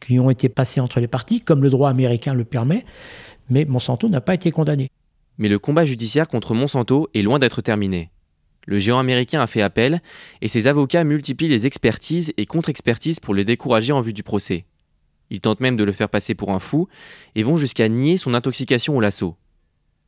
qui 0.00 0.18
ont 0.18 0.30
été 0.30 0.48
passés 0.48 0.80
entre 0.80 0.98
les 1.00 1.08
parties, 1.08 1.40
comme 1.40 1.62
le 1.62 1.70
droit 1.70 1.90
américain 1.90 2.34
le 2.34 2.44
permet, 2.44 2.84
mais 3.48 3.64
Monsanto 3.64 4.08
n'a 4.08 4.20
pas 4.20 4.34
été 4.34 4.50
condamné. 4.50 4.88
Mais 5.38 5.48
le 5.48 5.58
combat 5.58 5.84
judiciaire 5.84 6.28
contre 6.28 6.54
Monsanto 6.54 7.08
est 7.14 7.22
loin 7.22 7.38
d'être 7.38 7.62
terminé. 7.62 8.10
Le 8.66 8.78
géant 8.78 8.98
américain 8.98 9.40
a 9.40 9.46
fait 9.46 9.62
appel 9.62 10.00
et 10.42 10.48
ses 10.48 10.66
avocats 10.66 11.04
multiplient 11.04 11.48
les 11.48 11.66
expertises 11.66 12.32
et 12.36 12.46
contre-expertises 12.46 13.20
pour 13.20 13.34
le 13.34 13.44
décourager 13.44 13.92
en 13.92 14.00
vue 14.00 14.12
du 14.12 14.22
procès. 14.22 14.66
Ils 15.30 15.40
tentent 15.40 15.60
même 15.60 15.76
de 15.76 15.84
le 15.84 15.92
faire 15.92 16.08
passer 16.08 16.34
pour 16.34 16.50
un 16.50 16.58
fou 16.58 16.88
et 17.34 17.42
vont 17.42 17.56
jusqu'à 17.56 17.88
nier 17.88 18.16
son 18.16 18.34
intoxication 18.34 18.96
au 18.96 19.00
lasso. 19.00 19.36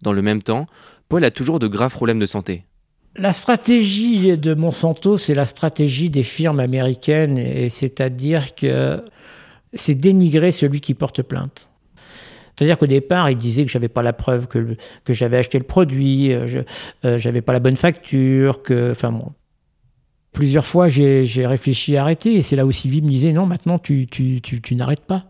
Dans 0.02 0.12
le 0.12 0.22
même 0.22 0.42
temps, 0.42 0.66
Paul 1.08 1.24
a 1.24 1.30
toujours 1.30 1.58
de 1.58 1.68
graves 1.68 1.92
problèmes 1.92 2.18
de 2.18 2.26
santé. 2.26 2.64
La 3.14 3.32
stratégie 3.32 4.36
de 4.38 4.54
Monsanto, 4.54 5.16
c'est 5.18 5.34
la 5.34 5.46
stratégie 5.46 6.08
des 6.08 6.22
firmes 6.22 6.60
américaines, 6.60 7.36
et 7.36 7.68
c'est-à-dire 7.68 8.54
que 8.54 9.04
c'est 9.74 9.94
dénigrer 9.94 10.50
celui 10.50 10.80
qui 10.80 10.94
porte 10.94 11.22
plainte. 11.22 11.68
C'est-à-dire 12.56 12.78
qu'au 12.78 12.86
départ, 12.86 13.30
il 13.30 13.36
disait 13.36 13.64
que 13.64 13.70
j'avais 13.70 13.88
pas 13.88 14.02
la 14.02 14.12
preuve 14.12 14.46
que, 14.46 14.76
que 15.04 15.12
j'avais 15.12 15.38
acheté 15.38 15.58
le 15.58 15.64
produit, 15.64 16.32
euh, 16.32 16.46
je 16.46 16.58
n'avais 17.08 17.38
euh, 17.38 17.42
pas 17.42 17.52
la 17.52 17.60
bonne 17.60 17.76
facture, 17.76 18.62
que, 18.62 18.90
enfin. 18.92 19.20
Plusieurs 20.32 20.64
fois, 20.64 20.88
j'ai 20.88 21.46
réfléchi 21.46 21.98
à 21.98 22.02
arrêter, 22.02 22.36
et 22.36 22.40
c'est 22.42 22.56
là 22.56 22.64
où 22.64 22.72
Sylvie 22.72 23.02
me 23.02 23.08
disait 23.08 23.32
non, 23.32 23.44
maintenant 23.44 23.78
tu, 23.78 24.06
tu 24.06 24.74
n'arrêtes 24.74 25.04
pas. 25.04 25.26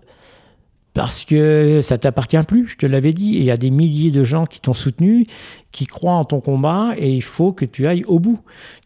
Parce 0.95 1.25
que 1.25 1.81
ça 1.83 1.97
t'appartient 1.97 2.43
plus, 2.47 2.69
je 2.69 2.77
te 2.77 2.87
l'avais 2.87 3.15
dit, 3.15 3.37
et 3.37 3.41
il 3.41 3.45
y 3.45 3.51
a 3.51 3.57
des 3.57 3.71
milliers 3.71 4.11
de 4.11 4.25
gens 4.25 4.45
qui 4.45 4.61
t'ont 4.61 4.75
soutenu, 4.75 5.27
qui 5.71 5.87
croient 5.87 6.13
en 6.13 6.25
ton 6.25 6.41
combat, 6.41 6.93
et 6.99 7.11
il 7.15 7.23
faut 7.23 7.53
que 7.53 7.65
tu 7.65 7.87
ailles 7.87 8.05
au 8.05 8.19
bout. 8.19 8.41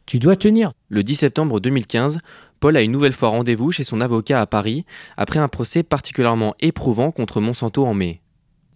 Tu 0.07 0.20
dois 0.20 0.37
tenir. 0.37 0.70
Le 0.88 1.03
10 1.03 1.16
septembre 1.16 1.59
2015, 1.59 2.20
Paul 2.61 2.77
a 2.77 2.83
une 2.83 2.92
nouvelle 2.92 3.12
fois 3.12 3.31
rendez-vous 3.31 3.72
chez 3.72 3.83
son 3.83 4.01
avocat 4.01 4.40
à 4.40 4.46
Paris, 4.46 4.85
après 5.16 5.40
un 5.40 5.49
procès 5.49 5.83
particulièrement 5.83 6.55
éprouvant 6.61 7.11
contre 7.11 7.40
Monsanto 7.40 7.85
en 7.85 7.94
mai. 7.94 8.20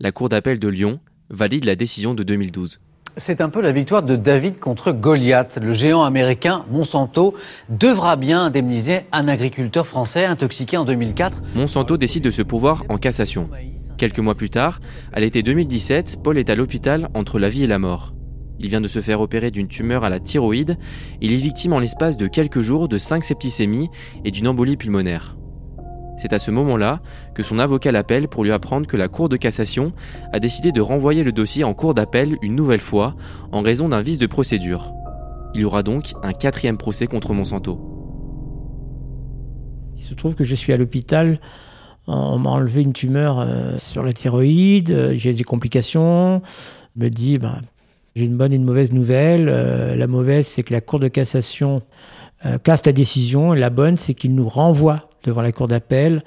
La 0.02 0.12
Cour 0.12 0.30
d'appel 0.30 0.58
de 0.58 0.68
Lyon 0.68 0.98
valide 1.28 1.66
la 1.66 1.76
décision 1.76 2.14
de 2.14 2.22
2012. 2.22 2.80
C'est 3.18 3.42
un 3.42 3.50
peu 3.50 3.60
la 3.60 3.70
victoire 3.70 4.02
de 4.02 4.16
David 4.16 4.58
contre 4.58 4.92
Goliath. 4.92 5.58
Le 5.60 5.74
géant 5.74 6.04
américain 6.04 6.64
Monsanto 6.70 7.34
devra 7.68 8.16
bien 8.16 8.40
indemniser 8.40 9.00
un 9.12 9.28
agriculteur 9.28 9.86
français 9.86 10.24
intoxiqué 10.24 10.78
en 10.78 10.86
2004. 10.86 11.42
Monsanto 11.54 11.98
décide 11.98 12.24
de 12.24 12.30
se 12.30 12.40
pourvoir 12.40 12.82
en 12.88 12.96
cassation. 12.96 13.50
Quelques 13.98 14.20
mois 14.20 14.34
plus 14.34 14.48
tard, 14.48 14.80
à 15.12 15.20
l'été 15.20 15.42
2017, 15.42 16.20
Paul 16.24 16.38
est 16.38 16.48
à 16.48 16.54
l'hôpital 16.54 17.10
entre 17.12 17.38
la 17.38 17.50
vie 17.50 17.64
et 17.64 17.66
la 17.66 17.78
mort. 17.78 18.14
Il 18.58 18.70
vient 18.70 18.80
de 18.80 18.88
se 18.88 19.02
faire 19.02 19.20
opérer 19.20 19.50
d'une 19.50 19.68
tumeur 19.68 20.02
à 20.02 20.08
la 20.08 20.18
thyroïde. 20.18 20.78
Il 21.20 21.34
est 21.34 21.36
victime 21.36 21.74
en 21.74 21.78
l'espace 21.78 22.16
de 22.16 22.26
quelques 22.26 22.60
jours 22.60 22.88
de 22.88 22.96
cinq 22.96 23.22
septicémies 23.22 23.90
et 24.24 24.30
d'une 24.30 24.48
embolie 24.48 24.78
pulmonaire. 24.78 25.36
C'est 26.20 26.34
à 26.34 26.38
ce 26.38 26.50
moment-là 26.50 27.00
que 27.32 27.42
son 27.42 27.58
avocat 27.58 27.92
l'appelle 27.92 28.28
pour 28.28 28.44
lui 28.44 28.52
apprendre 28.52 28.86
que 28.86 28.98
la 28.98 29.08
Cour 29.08 29.30
de 29.30 29.38
cassation 29.38 29.94
a 30.34 30.38
décidé 30.38 30.70
de 30.70 30.82
renvoyer 30.82 31.24
le 31.24 31.32
dossier 31.32 31.64
en 31.64 31.72
cour 31.72 31.94
d'appel 31.94 32.36
une 32.42 32.54
nouvelle 32.54 32.80
fois 32.80 33.16
en 33.52 33.62
raison 33.62 33.88
d'un 33.88 34.02
vice 34.02 34.18
de 34.18 34.26
procédure. 34.26 34.92
Il 35.54 35.62
y 35.62 35.64
aura 35.64 35.82
donc 35.82 36.12
un 36.22 36.32
quatrième 36.32 36.76
procès 36.76 37.06
contre 37.06 37.32
Monsanto. 37.32 37.80
Il 39.96 40.02
se 40.02 40.12
trouve 40.12 40.34
que 40.34 40.44
je 40.44 40.54
suis 40.54 40.74
à 40.74 40.76
l'hôpital. 40.76 41.40
On 42.06 42.38
m'a 42.38 42.50
enlevé 42.50 42.82
une 42.82 42.92
tumeur 42.92 43.40
euh, 43.40 43.78
sur 43.78 44.02
la 44.02 44.12
thyroïde. 44.12 45.12
J'ai 45.14 45.32
des 45.32 45.44
complications. 45.44 46.42
Je 46.96 47.02
me 47.02 47.08
dis, 47.08 47.38
ben, 47.38 47.62
j'ai 48.14 48.26
une 48.26 48.36
bonne 48.36 48.52
et 48.52 48.56
une 48.56 48.64
mauvaise 48.64 48.92
nouvelle. 48.92 49.48
Euh, 49.48 49.96
la 49.96 50.06
mauvaise, 50.06 50.46
c'est 50.46 50.64
que 50.64 50.74
la 50.74 50.82
Cour 50.82 51.00
de 51.00 51.08
cassation 51.08 51.80
euh, 52.44 52.58
casse 52.58 52.84
la 52.84 52.92
décision. 52.92 53.54
La 53.54 53.70
bonne, 53.70 53.96
c'est 53.96 54.12
qu'il 54.12 54.34
nous 54.34 54.50
renvoie 54.50 55.09
devant 55.24 55.42
la 55.42 55.52
Cour 55.52 55.68
d'appel 55.68 56.22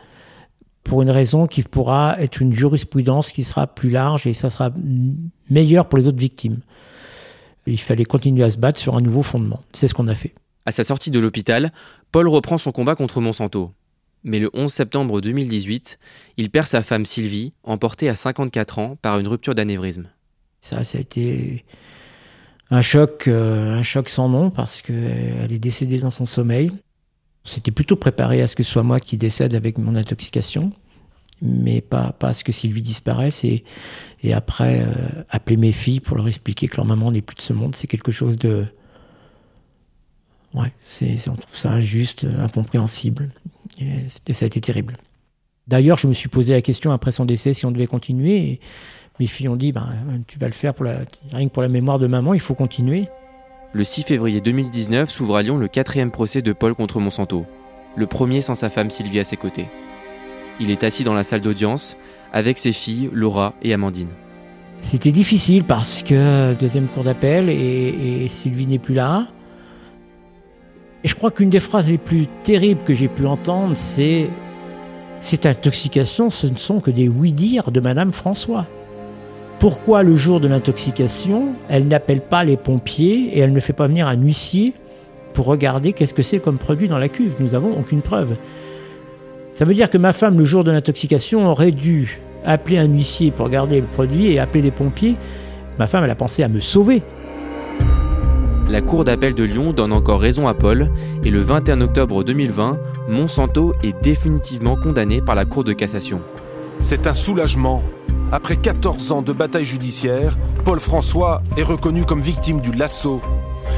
pour 0.83 1.01
une 1.01 1.09
raison 1.09 1.47
qui 1.47 1.63
pourra 1.63 2.19
être 2.19 2.41
une 2.41 2.53
jurisprudence 2.53 3.31
qui 3.31 3.43
sera 3.43 3.67
plus 3.67 3.89
large 3.89 4.27
et 4.27 4.33
ça 4.33 4.49
sera 4.49 4.71
meilleur 5.49 5.87
pour 5.87 5.97
les 5.97 6.07
autres 6.07 6.19
victimes. 6.19 6.59
Il 7.65 7.79
fallait 7.79 8.03
continuer 8.03 8.43
à 8.43 8.51
se 8.51 8.57
battre 8.57 8.79
sur 8.79 8.95
un 8.97 9.01
nouveau 9.01 9.21
fondement. 9.21 9.61
C'est 9.71 9.87
ce 9.87 9.93
qu'on 9.93 10.07
a 10.07 10.15
fait. 10.15 10.33
À 10.65 10.71
sa 10.71 10.83
sortie 10.83 11.11
de 11.11 11.19
l'hôpital, 11.19 11.71
Paul 12.11 12.27
reprend 12.27 12.57
son 12.57 12.71
combat 12.71 12.95
contre 12.95 13.21
Monsanto. 13.21 13.71
Mais 14.25 14.39
le 14.39 14.49
11 14.53 14.71
septembre 14.71 15.21
2018, 15.21 15.99
il 16.37 16.49
perd 16.49 16.67
sa 16.67 16.81
femme 16.81 17.05
Sylvie, 17.05 17.53
emportée 17.63 18.09
à 18.09 18.15
54 18.15 18.79
ans 18.79 18.95
par 19.01 19.19
une 19.19 19.27
rupture 19.27 19.55
d'anévrisme. 19.55 20.09
Ça, 20.61 20.83
ça 20.83 20.97
a 20.97 21.01
été 21.01 21.65
un 22.69 22.81
choc, 22.81 23.27
euh, 23.27 23.77
un 23.77 23.83
choc 23.83 24.07
sans 24.07 24.29
nom 24.29 24.49
parce 24.49 24.81
qu'elle 24.81 25.51
est 25.51 25.59
décédée 25.59 25.99
dans 25.99 26.09
son 26.09 26.25
sommeil. 26.25 26.71
C'était 27.43 27.71
plutôt 27.71 27.95
préparé 27.95 28.41
à 28.41 28.47
ce 28.47 28.55
que 28.55 28.63
ce 28.63 28.71
soit 28.71 28.83
moi 28.83 28.99
qui 28.99 29.17
décède 29.17 29.53
avec 29.53 29.77
mon 29.77 29.95
intoxication, 29.95 30.71
mais 31.41 31.81
pas, 31.81 32.13
pas 32.13 32.29
à 32.29 32.33
ce 32.33 32.43
que 32.43 32.53
Sylvie 32.53 32.81
disparaisse. 32.81 33.43
Et, 33.43 33.63
et 34.23 34.33
après, 34.33 34.81
euh, 34.81 35.23
appeler 35.29 35.57
mes 35.57 35.73
filles 35.73 35.99
pour 35.99 36.15
leur 36.15 36.27
expliquer 36.27 36.67
que 36.67 36.77
leur 36.77 36.85
maman 36.85 37.11
n'est 37.11 37.21
plus 37.21 37.35
de 37.35 37.41
ce 37.41 37.53
monde, 37.53 37.75
c'est 37.75 37.87
quelque 37.87 38.11
chose 38.11 38.37
de. 38.37 38.65
Ouais, 40.53 40.71
c'est, 40.83 41.17
on 41.27 41.35
trouve 41.35 41.55
ça 41.55 41.71
injuste, 41.71 42.25
incompréhensible. 42.39 43.31
Et 43.79 44.33
ça 44.33 44.45
a 44.45 44.47
été 44.47 44.61
terrible. 44.61 44.95
D'ailleurs, 45.67 45.97
je 45.97 46.07
me 46.07 46.13
suis 46.13 46.29
posé 46.29 46.53
la 46.53 46.61
question 46.61 46.91
après 46.91 47.11
son 47.11 47.25
décès 47.25 47.53
si 47.53 47.65
on 47.65 47.71
devait 47.71 47.87
continuer. 47.87 48.59
Mes 49.19 49.27
filles 49.27 49.49
ont 49.49 49.55
dit 49.55 49.71
ben, 49.71 49.87
Tu 50.27 50.37
vas 50.37 50.47
le 50.47 50.53
faire 50.53 50.73
pour 50.73 50.85
la, 50.85 50.99
rien 51.31 51.47
que 51.47 51.53
pour 51.53 51.63
la 51.63 51.69
mémoire 51.69 51.99
de 51.99 52.07
maman, 52.07 52.33
il 52.33 52.39
faut 52.39 52.55
continuer. 52.55 53.07
Le 53.75 53.83
6 53.83 54.03
février 54.03 54.39
2019 54.39 55.09
s'ouvre 55.09 55.35
à 55.35 55.41
Lyon 55.41 55.57
le 55.57 55.67
quatrième 55.67 56.11
procès 56.11 56.43
de 56.43 56.53
Paul 56.53 56.75
contre 56.75 56.99
Monsanto, 56.99 57.47
le 57.95 58.05
premier 58.05 58.43
sans 58.43 58.53
sa 58.53 58.69
femme 58.69 58.91
Sylvie 58.91 59.19
à 59.19 59.23
ses 59.23 59.35
côtés. 59.35 59.67
Il 60.59 60.69
est 60.69 60.83
assis 60.83 61.03
dans 61.03 61.15
la 61.15 61.23
salle 61.23 61.41
d'audience 61.41 61.97
avec 62.31 62.59
ses 62.59 62.71
filles 62.71 63.09
Laura 63.11 63.55
et 63.63 63.73
Amandine. 63.73 64.11
C'était 64.81 65.11
difficile 65.11 65.63
parce 65.63 66.03
que 66.03 66.53
deuxième 66.53 66.87
cour 66.87 67.03
d'appel 67.03 67.49
et, 67.49 68.25
et 68.25 68.27
Sylvie 68.27 68.67
n'est 68.67 68.77
plus 68.77 68.93
là. 68.93 69.25
Et 71.03 71.07
je 71.07 71.15
crois 71.15 71.31
qu'une 71.31 71.49
des 71.49 71.59
phrases 71.59 71.89
les 71.89 71.97
plus 71.97 72.27
terribles 72.43 72.83
que 72.83 72.93
j'ai 72.93 73.07
pu 73.07 73.25
entendre, 73.25 73.75
c'est 73.75 74.29
Cette 75.19 75.47
intoxication, 75.47 76.29
ce 76.29 76.45
ne 76.45 76.57
sont 76.57 76.79
que 76.79 76.91
des 76.91 77.07
oui-dire 77.07 77.71
de 77.71 77.79
Madame 77.79 78.13
François. 78.13 78.67
Pourquoi 79.59 80.03
le 80.03 80.15
jour 80.15 80.39
de 80.39 80.47
l'intoxication, 80.47 81.53
elle 81.69 81.87
n'appelle 81.87 82.21
pas 82.21 82.43
les 82.43 82.57
pompiers 82.57 83.29
et 83.33 83.39
elle 83.39 83.53
ne 83.53 83.59
fait 83.59 83.73
pas 83.73 83.87
venir 83.87 84.07
un 84.07 84.17
huissier 84.17 84.73
pour 85.33 85.45
regarder 85.45 85.93
qu'est-ce 85.93 86.13
que 86.13 86.21
c'est 86.21 86.39
comme 86.39 86.57
produit 86.57 86.87
dans 86.87 86.97
la 86.97 87.09
cuve? 87.09 87.35
Nous 87.39 87.49
n'avons 87.49 87.71
aucune 87.77 88.01
preuve. 88.01 88.35
Ça 89.53 89.65
veut 89.65 89.73
dire 89.73 89.89
que 89.89 89.97
ma 89.97 90.13
femme, 90.13 90.37
le 90.37 90.45
jour 90.45 90.63
de 90.63 90.71
l'intoxication, 90.71 91.47
aurait 91.47 91.71
dû 91.71 92.19
appeler 92.45 92.77
un 92.77 92.87
huissier 92.87 93.31
pour 93.31 93.45
regarder 93.45 93.79
le 93.79 93.87
produit 93.87 94.31
et 94.31 94.39
appeler 94.39 94.63
les 94.63 94.71
pompiers. 94.71 95.15
Ma 95.79 95.87
femme, 95.87 96.03
elle 96.03 96.09
a 96.09 96.15
pensé 96.15 96.43
à 96.43 96.47
me 96.47 96.59
sauver. 96.59 97.01
La 98.69 98.81
Cour 98.81 99.03
d'appel 99.03 99.35
de 99.35 99.43
Lyon 99.43 99.71
donne 99.71 99.93
encore 99.93 100.19
raison 100.19 100.47
à 100.47 100.53
Paul 100.53 100.89
et 101.23 101.29
le 101.29 101.41
21 101.41 101.81
octobre 101.81 102.23
2020, 102.23 102.79
Monsanto 103.07 103.73
est 103.83 103.93
définitivement 104.03 104.75
condamné 104.75 105.21
par 105.21 105.35
la 105.35 105.45
Cour 105.45 105.63
de 105.63 105.73
cassation. 105.73 106.21
C'est 106.79 107.05
un 107.05 107.13
soulagement. 107.13 107.83
Après 108.33 108.55
14 108.55 109.11
ans 109.11 109.21
de 109.21 109.31
bataille 109.31 109.63
judiciaire, 109.63 110.39
Paul 110.65 110.79
François 110.79 111.43
est 111.55 111.61
reconnu 111.61 112.03
comme 112.03 112.19
victime 112.19 112.61
du 112.61 112.71
lasso. 112.71 113.21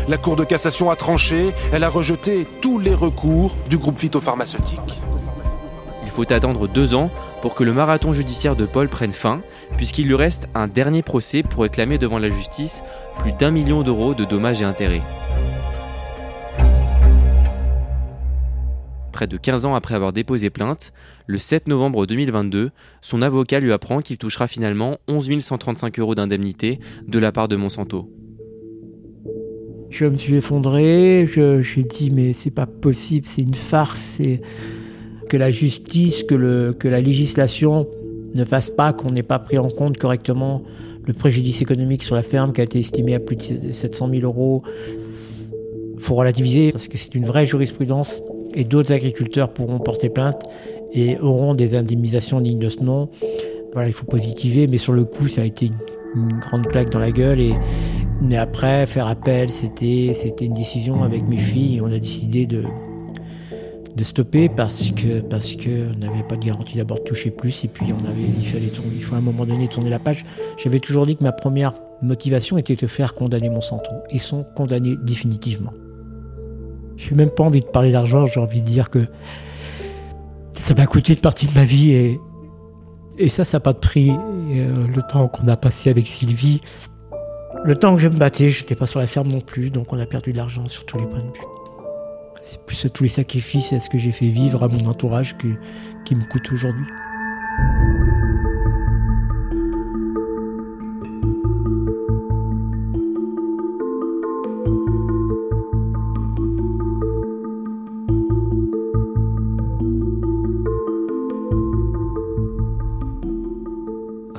La 0.07 0.15
Cour 0.15 0.37
de 0.37 0.45
cassation 0.45 0.89
a 0.89 0.95
tranché, 0.95 1.51
elle 1.73 1.83
a 1.83 1.89
rejeté 1.89 2.47
tous 2.61 2.79
les 2.79 2.93
recours 2.93 3.57
du 3.69 3.77
groupe 3.77 3.97
phytopharmaceutique. 3.97 5.01
Il 6.03 6.09
faut 6.09 6.31
attendre 6.31 6.69
deux 6.69 6.95
ans 6.95 7.11
pour 7.41 7.53
que 7.53 7.65
le 7.65 7.73
marathon 7.73 8.13
judiciaire 8.13 8.55
de 8.55 8.65
Paul 8.65 8.87
prenne 8.87 9.11
fin, 9.11 9.41
puisqu'il 9.75 10.07
lui 10.07 10.15
reste 10.15 10.47
un 10.55 10.69
dernier 10.69 11.01
procès 11.01 11.43
pour 11.43 11.63
réclamer 11.63 11.97
devant 11.97 12.17
la 12.17 12.29
justice 12.29 12.81
plus 13.17 13.33
d'un 13.33 13.51
million 13.51 13.83
d'euros 13.83 14.13
de 14.13 14.23
dommages 14.23 14.61
et 14.61 14.65
intérêts. 14.65 15.01
Près 19.15 19.27
de 19.27 19.37
15 19.37 19.65
ans 19.65 19.75
après 19.75 19.95
avoir 19.95 20.11
déposé 20.11 20.49
plainte, 20.49 20.91
le 21.27 21.37
7 21.37 21.67
novembre 21.67 22.05
2022, 22.05 22.69
son 23.01 23.21
avocat 23.21 23.59
lui 23.59 23.71
apprend 23.71 23.99
qu'il 24.01 24.17
touchera 24.17 24.47
finalement 24.47 24.97
11 25.07 25.39
135 25.39 25.99
euros 25.99 26.15
d'indemnité 26.15 26.79
de 27.07 27.19
la 27.19 27.31
part 27.31 27.47
de 27.47 27.55
Monsanto. 27.55 28.09
Je 29.89 30.05
me 30.05 30.15
suis 30.15 30.35
effondré, 30.35 31.25
j'ai 31.27 31.83
dit 31.83 32.11
mais 32.11 32.33
c'est 32.33 32.51
pas 32.51 32.65
possible, 32.65 33.25
c'est 33.29 33.41
une 33.41 33.53
farce, 33.53 34.21
que 35.29 35.37
la 35.37 35.51
justice, 35.51 36.23
que 36.23 36.87
la 36.87 37.01
législation 37.01 37.87
ne 38.35 38.45
fasse 38.45 38.69
pas 38.69 38.93
qu'on 38.93 39.11
n'ait 39.11 39.23
pas 39.23 39.39
pris 39.39 39.57
en 39.57 39.69
compte 39.69 39.97
correctement 39.97 40.63
le 41.05 41.13
préjudice 41.13 41.61
économique 41.61 42.03
sur 42.03 42.15
la 42.15 42.23
ferme 42.23 42.51
qui 42.51 42.61
a 42.61 42.63
été 42.63 42.79
estimé 42.79 43.15
à 43.15 43.19
plus 43.19 43.35
de 43.35 43.71
700 43.71 44.09
000 44.09 44.21
euros. 44.23 44.63
Il 45.95 46.01
faut 46.01 46.15
relativiser 46.15 46.71
parce 46.71 46.87
que 46.87 46.97
c'est 46.97 47.15
une 47.15 47.25
vraie 47.25 47.45
jurisprudence 47.45 48.21
et 48.53 48.63
d'autres 48.63 48.91
agriculteurs 48.91 49.53
pourront 49.53 49.79
porter 49.79 50.09
plainte 50.09 50.43
et 50.95 51.19
auront 51.19 51.53
des 51.53 51.75
indemnisations 51.75 52.41
dignes 52.41 52.59
de 52.59 52.69
ce 52.69 52.81
nom. 52.81 53.09
Voilà, 53.73 53.89
il 53.89 53.93
faut 53.93 54.05
positiver, 54.05 54.67
mais 54.67 54.77
sur 54.77 54.93
le 54.93 55.03
coup, 55.03 55.27
ça 55.27 55.41
a 55.41 55.43
été 55.43 55.69
une, 56.15 56.39
grande 56.39 56.65
claque 56.67 56.89
dans 56.89 56.99
la 56.99 57.11
gueule 57.11 57.41
et, 57.41 57.53
mais 58.21 58.37
après, 58.37 58.85
faire 58.85 59.07
appel, 59.07 59.49
c'était, 59.49 60.15
une 60.41 60.53
décision 60.53 61.03
avec 61.03 61.27
mes 61.27 61.37
filles. 61.37 61.81
On 61.83 61.87
a 61.87 61.99
décidé 61.99 62.45
de, 62.45 62.63
de 63.95 64.03
stopper 64.05 64.47
parce 64.47 64.91
que, 64.91 65.19
parce 65.19 65.57
que 65.57 65.93
n'avait 65.97 66.23
pas 66.23 66.37
de 66.37 66.45
garantie 66.45 66.77
d'abord 66.77 66.99
de 66.99 67.03
toucher 67.03 67.31
plus 67.31 67.65
et 67.65 67.67
puis 67.67 67.87
on 67.91 68.05
avait, 68.05 68.21
il 68.39 68.45
fallait 68.45 68.71
il 68.93 69.03
faut 69.03 69.15
à 69.15 69.17
un 69.17 69.21
moment 69.21 69.45
donné 69.45 69.67
tourner 69.67 69.89
la 69.89 69.99
page. 69.99 70.25
J'avais 70.57 70.79
toujours 70.79 71.05
dit 71.05 71.17
que 71.17 71.23
ma 71.23 71.33
première 71.33 71.73
motivation 72.01 72.57
était 72.57 72.77
de 72.77 72.87
faire 72.87 73.13
condamner 73.13 73.49
Monsanto. 73.49 73.91
Ils 74.11 74.21
sont 74.21 74.45
condamnés 74.55 74.95
définitivement. 75.03 75.73
Je 76.95 77.09
n'ai 77.09 77.17
même 77.17 77.29
pas 77.29 77.43
envie 77.43 77.59
de 77.59 77.65
parler 77.65 77.91
d'argent, 77.91 78.25
j'ai 78.25 78.39
envie 78.39 78.61
de 78.61 78.65
dire 78.65 78.89
que 78.89 79.05
ça 80.55 80.73
m'a 80.73 80.85
coûté 80.85 81.13
une 81.13 81.19
partie 81.19 81.47
de 81.47 81.53
ma 81.53 81.63
vie 81.63 82.19
et, 83.17 83.29
ça, 83.29 83.45
ça 83.45 83.57
n'a 83.57 83.61
pas 83.61 83.73
de 83.73 83.79
prix. 83.79 84.09
Euh, 84.11 84.87
le 84.87 85.01
temps 85.01 85.27
qu'on 85.27 85.47
a 85.47 85.55
passé 85.55 85.89
avec 85.89 86.07
Sylvie, 86.07 86.61
le 87.63 87.75
temps 87.75 87.95
que 87.95 88.01
je 88.01 88.09
me 88.09 88.17
battais, 88.17 88.49
je 88.49 88.61
n'étais 88.61 88.75
pas 88.75 88.85
sur 88.85 88.99
la 88.99 89.07
ferme 89.07 89.29
non 89.29 89.41
plus, 89.41 89.69
donc 89.69 89.93
on 89.93 89.99
a 89.99 90.05
perdu 90.05 90.31
de 90.31 90.37
l'argent 90.37 90.67
sur 90.67 90.85
tous 90.85 90.97
les 90.97 91.05
points 91.05 91.19
de 91.19 91.25
vue. 91.25 91.45
C'est 92.41 92.61
plus 92.61 92.87
tous 92.93 93.03
les 93.03 93.09
sacrifices 93.09 93.73
et 93.73 93.79
ce 93.79 93.89
que 93.89 93.97
j'ai 93.97 94.11
fait 94.11 94.27
vivre 94.27 94.63
à 94.63 94.67
mon 94.67 94.85
entourage 94.85 95.35
qui 95.37 96.15
me 96.15 96.29
coûte 96.29 96.51
aujourd'hui. 96.51 96.85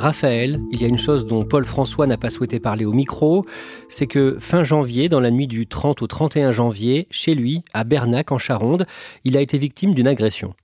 Raphaël, 0.07 0.61
il 0.71 0.81
y 0.81 0.85
a 0.85 0.87
une 0.87 0.99
chose 0.99 1.27
dont 1.27 1.45
Paul 1.45 1.65
François 1.65 2.07
n'a 2.07 2.17
pas 2.17 2.31
souhaité 2.31 2.61
parler 2.61 2.85
au 2.85 2.93
micro, 2.93 3.45
c'est 3.89 4.07
que 4.07 4.37
fin 4.39 4.63
janvier, 4.63 5.09
dans 5.09 5.19
la 5.19 5.33
nuit 5.33 5.49
du 5.49 5.67
30 5.67 6.01
au 6.01 6.07
31 6.07 6.53
janvier, 6.53 7.09
chez 7.11 7.35
lui, 7.35 7.65
à 7.75 7.83
Bernac 7.83 8.31
en 8.31 8.39
Charronde, 8.39 8.87
il 9.25 9.37
a 9.37 9.41
été 9.41 9.59
victime 9.59 9.95
d'une 9.95 10.07
agression. 10.07 10.55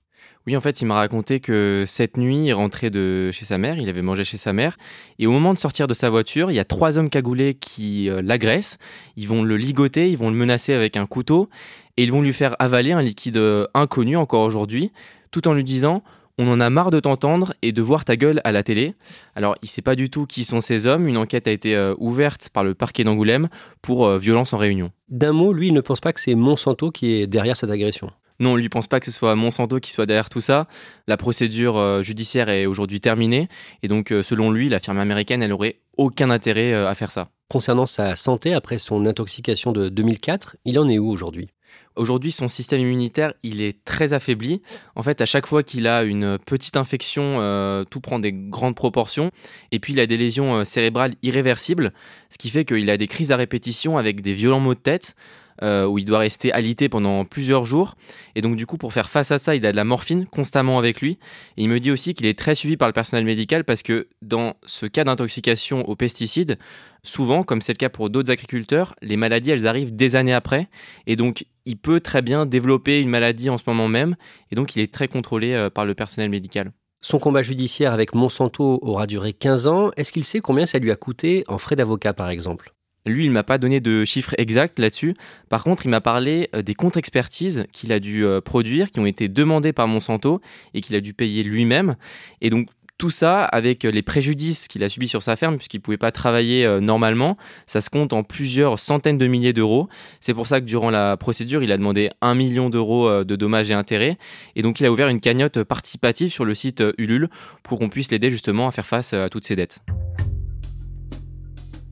Oui, 0.47 0.55
en 0.55 0.61
fait, 0.61 0.81
il 0.81 0.85
m'a 0.85 0.93
raconté 0.93 1.41
que 1.41 1.83
cette 1.85 2.15
nuit, 2.15 2.45
il 2.45 2.53
rentrait 2.53 2.89
de 2.89 3.31
chez 3.33 3.43
sa 3.43 3.57
mère, 3.57 3.75
il 3.77 3.89
avait 3.89 4.01
mangé 4.01 4.23
chez 4.23 4.37
sa 4.37 4.53
mère, 4.53 4.77
et 5.19 5.27
au 5.27 5.31
moment 5.31 5.53
de 5.53 5.59
sortir 5.59 5.87
de 5.87 5.93
sa 5.93 6.09
voiture, 6.09 6.49
il 6.49 6.53
y 6.53 6.59
a 6.59 6.63
trois 6.63 6.97
hommes 6.97 7.09
cagoulés 7.09 7.53
qui 7.53 8.09
euh, 8.09 8.21
l'agressent, 8.23 8.77
ils 9.17 9.27
vont 9.27 9.43
le 9.43 9.57
ligoter, 9.57 10.09
ils 10.09 10.17
vont 10.17 10.29
le 10.29 10.37
menacer 10.37 10.73
avec 10.73 10.95
un 10.95 11.05
couteau, 11.05 11.49
et 11.97 12.03
ils 12.03 12.13
vont 12.13 12.21
lui 12.21 12.31
faire 12.31 12.55
avaler 12.59 12.93
un 12.93 13.01
liquide 13.01 13.35
euh, 13.35 13.67
inconnu 13.73 14.15
encore 14.15 14.43
aujourd'hui, 14.43 14.93
tout 15.31 15.49
en 15.49 15.53
lui 15.53 15.65
disant 15.65 16.01
on 16.37 16.47
en 16.47 16.59
a 16.59 16.69
marre 16.69 16.91
de 16.91 16.99
t'entendre 16.99 17.53
et 17.61 17.71
de 17.71 17.81
voir 17.81 18.05
ta 18.05 18.15
gueule 18.15 18.41
à 18.43 18.51
la 18.51 18.63
télé. 18.63 18.95
Alors, 19.35 19.55
il 19.61 19.69
sait 19.69 19.81
pas 19.81 19.95
du 19.95 20.09
tout 20.09 20.25
qui 20.25 20.43
sont 20.43 20.61
ces 20.61 20.87
hommes. 20.87 21.07
Une 21.07 21.17
enquête 21.17 21.47
a 21.47 21.51
été 21.51 21.75
euh, 21.75 21.93
ouverte 21.99 22.49
par 22.51 22.63
le 22.63 22.73
parquet 22.73 23.03
d'Angoulême 23.03 23.49
pour 23.81 24.05
euh, 24.05 24.17
violence 24.17 24.53
en 24.53 24.57
réunion. 24.57 24.91
D'un 25.09 25.31
mot, 25.31 25.53
lui, 25.53 25.67
il 25.67 25.73
ne 25.73 25.81
pense 25.81 25.99
pas 25.99 26.13
que 26.13 26.19
c'est 26.19 26.35
Monsanto 26.35 26.91
qui 26.91 27.13
est 27.13 27.27
derrière 27.27 27.57
cette 27.57 27.69
agression. 27.69 28.09
Non, 28.39 28.53
on 28.53 28.55
lui 28.55 28.67
pense 28.67 28.87
pas 28.87 28.99
que 28.99 29.05
ce 29.05 29.11
soit 29.11 29.35
Monsanto 29.35 29.79
qui 29.79 29.91
soit 29.91 30.07
derrière 30.07 30.29
tout 30.29 30.41
ça. 30.41 30.67
La 31.07 31.17
procédure 31.17 31.77
euh, 31.77 32.01
judiciaire 32.01 32.49
est 32.49 32.65
aujourd'hui 32.65 32.99
terminée 32.99 33.47
et 33.83 33.87
donc 33.87 34.11
selon 34.23 34.49
lui, 34.49 34.69
la 34.69 34.79
firme 34.79 34.97
américaine, 34.97 35.43
elle 35.43 35.53
aurait 35.53 35.81
aucun 35.97 36.31
intérêt 36.31 36.73
à 36.73 36.95
faire 36.95 37.11
ça. 37.11 37.29
Concernant 37.47 37.85
sa 37.85 38.15
santé 38.15 38.55
après 38.55 38.79
son 38.79 39.05
intoxication 39.05 39.71
de 39.71 39.87
2004, 39.89 40.57
il 40.65 40.79
en 40.79 40.89
est 40.89 40.97
où 40.97 41.07
aujourd'hui? 41.11 41.49
Aujourd'hui, 41.95 42.31
son 42.31 42.47
système 42.47 42.79
immunitaire, 42.79 43.33
il 43.43 43.61
est 43.61 43.83
très 43.85 44.13
affaibli. 44.13 44.61
En 44.95 45.03
fait, 45.03 45.21
à 45.21 45.25
chaque 45.25 45.45
fois 45.45 45.61
qu'il 45.61 45.87
a 45.87 46.03
une 46.03 46.39
petite 46.39 46.75
infection, 46.75 47.39
euh, 47.39 47.83
tout 47.83 47.99
prend 47.99 48.19
des 48.19 48.33
grandes 48.33 48.75
proportions. 48.75 49.29
Et 49.71 49.79
puis, 49.79 49.93
il 49.93 49.99
a 49.99 50.07
des 50.07 50.17
lésions 50.17 50.55
euh, 50.55 50.63
cérébrales 50.63 51.13
irréversibles, 51.21 51.93
ce 52.29 52.37
qui 52.37 52.49
fait 52.49 52.65
qu'il 52.65 52.89
a 52.89 52.97
des 52.97 53.07
crises 53.07 53.31
à 53.31 53.37
répétition 53.37 53.97
avec 53.97 54.21
des 54.21 54.33
violents 54.33 54.59
maux 54.59 54.73
de 54.73 54.79
tête. 54.79 55.15
Euh, 55.61 55.85
où 55.85 55.99
il 55.99 56.05
doit 56.05 56.17
rester 56.17 56.51
alité 56.51 56.89
pendant 56.89 57.25
plusieurs 57.25 57.63
jours. 57.63 57.95
Et 58.35 58.41
donc 58.41 58.55
du 58.55 58.65
coup, 58.65 58.77
pour 58.77 58.91
faire 58.91 59.09
face 59.09 59.31
à 59.31 59.37
ça, 59.37 59.55
il 59.55 59.65
a 59.67 59.71
de 59.71 59.77
la 59.77 59.83
morphine 59.83 60.25
constamment 60.25 60.79
avec 60.79 60.99
lui. 60.99 61.19
Et 61.57 61.63
il 61.63 61.69
me 61.69 61.79
dit 61.79 61.91
aussi 61.91 62.15
qu'il 62.15 62.25
est 62.25 62.37
très 62.37 62.55
suivi 62.55 62.75
par 62.75 62.87
le 62.87 62.93
personnel 62.93 63.23
médical 63.23 63.63
parce 63.63 63.83
que 63.83 64.07
dans 64.23 64.55
ce 64.65 64.87
cas 64.87 65.03
d'intoxication 65.03 65.87
aux 65.87 65.95
pesticides, 65.95 66.57
souvent, 67.03 67.43
comme 67.43 67.61
c'est 67.61 67.73
le 67.73 67.77
cas 67.77 67.89
pour 67.89 68.09
d'autres 68.09 68.31
agriculteurs, 68.31 68.95
les 69.03 69.15
maladies, 69.15 69.51
elles 69.51 69.67
arrivent 69.67 69.95
des 69.95 70.15
années 70.15 70.33
après. 70.33 70.69
Et 71.05 71.15
donc, 71.15 71.45
il 71.65 71.77
peut 71.77 71.99
très 71.99 72.23
bien 72.23 72.47
développer 72.47 72.99
une 72.99 73.09
maladie 73.09 73.49
en 73.51 73.57
ce 73.57 73.63
moment 73.67 73.87
même. 73.87 74.15
Et 74.51 74.55
donc, 74.55 74.75
il 74.75 74.81
est 74.81 74.91
très 74.91 75.07
contrôlé 75.07 75.53
euh, 75.53 75.69
par 75.69 75.85
le 75.85 75.93
personnel 75.93 76.31
médical. 76.31 76.71
Son 77.01 77.19
combat 77.19 77.41
judiciaire 77.41 77.93
avec 77.93 78.15
Monsanto 78.15 78.79
aura 78.81 79.05
duré 79.05 79.33
15 79.33 79.67
ans. 79.67 79.91
Est-ce 79.97 80.13
qu'il 80.13 80.23
sait 80.23 80.39
combien 80.39 80.65
ça 80.65 80.79
lui 80.79 80.89
a 80.89 80.95
coûté 80.95 81.43
en 81.47 81.57
frais 81.57 81.75
d'avocat, 81.75 82.13
par 82.13 82.29
exemple? 82.29 82.73
Lui, 83.05 83.25
il 83.25 83.31
m'a 83.31 83.43
pas 83.43 83.57
donné 83.57 83.81
de 83.81 84.05
chiffres 84.05 84.33
exacts 84.37 84.79
là-dessus. 84.79 85.15
Par 85.49 85.63
contre, 85.63 85.85
il 85.85 85.89
m'a 85.89 86.01
parlé 86.01 86.49
euh, 86.55 86.61
des 86.61 86.73
contre-expertises 86.73 87.65
qu'il 87.71 87.91
a 87.91 87.99
dû 87.99 88.25
euh, 88.25 88.39
produire, 88.39 88.91
qui 88.91 88.99
ont 88.99 89.05
été 89.05 89.27
demandées 89.27 89.73
par 89.73 89.87
Monsanto 89.87 90.41
et 90.73 90.81
qu'il 90.81 90.95
a 90.95 91.01
dû 91.01 91.13
payer 91.13 91.43
lui-même. 91.43 91.95
Et 92.41 92.49
donc, 92.49 92.69
tout 92.99 93.09
ça, 93.09 93.43
avec 93.43 93.83
les 93.83 94.03
préjudices 94.03 94.69
qu'il 94.69 94.83
a 94.83 94.87
subis 94.87 95.09
sur 95.09 95.21
sa 95.21 95.35
ferme, 95.35 95.57
puisqu'il 95.57 95.77
ne 95.77 95.81
pouvait 95.81 95.97
pas 95.97 96.11
travailler 96.11 96.65
euh, 96.65 96.79
normalement, 96.79 97.37
ça 97.65 97.81
se 97.81 97.89
compte 97.89 98.13
en 98.13 98.23
plusieurs 98.23 98.79
centaines 98.79 99.17
de 99.17 99.27
milliers 99.27 99.51
d'euros. 99.51 99.89
C'est 100.21 100.33
pour 100.33 100.47
ça 100.47 100.61
que 100.61 100.65
durant 100.65 100.89
la 100.89 101.17
procédure, 101.17 101.63
il 101.63 101.71
a 101.73 101.77
demandé 101.77 102.09
un 102.21 102.35
million 102.35 102.69
d'euros 102.69 103.25
de 103.25 103.35
dommages 103.35 103.71
et 103.71 103.73
intérêts. 103.73 104.17
Et 104.55 104.61
donc, 104.61 104.79
il 104.79 104.85
a 104.85 104.91
ouvert 104.91 105.09
une 105.09 105.19
cagnotte 105.19 105.63
participative 105.63 106.31
sur 106.31 106.45
le 106.45 106.55
site 106.55 106.81
Ulule 106.97 107.27
pour 107.63 107.79
qu'on 107.79 107.89
puisse 107.89 108.11
l'aider 108.11 108.29
justement 108.29 108.67
à 108.67 108.71
faire 108.71 108.85
face 108.85 109.13
à 109.13 109.27
toutes 109.27 109.45
ses 109.45 109.57
dettes. 109.57 109.81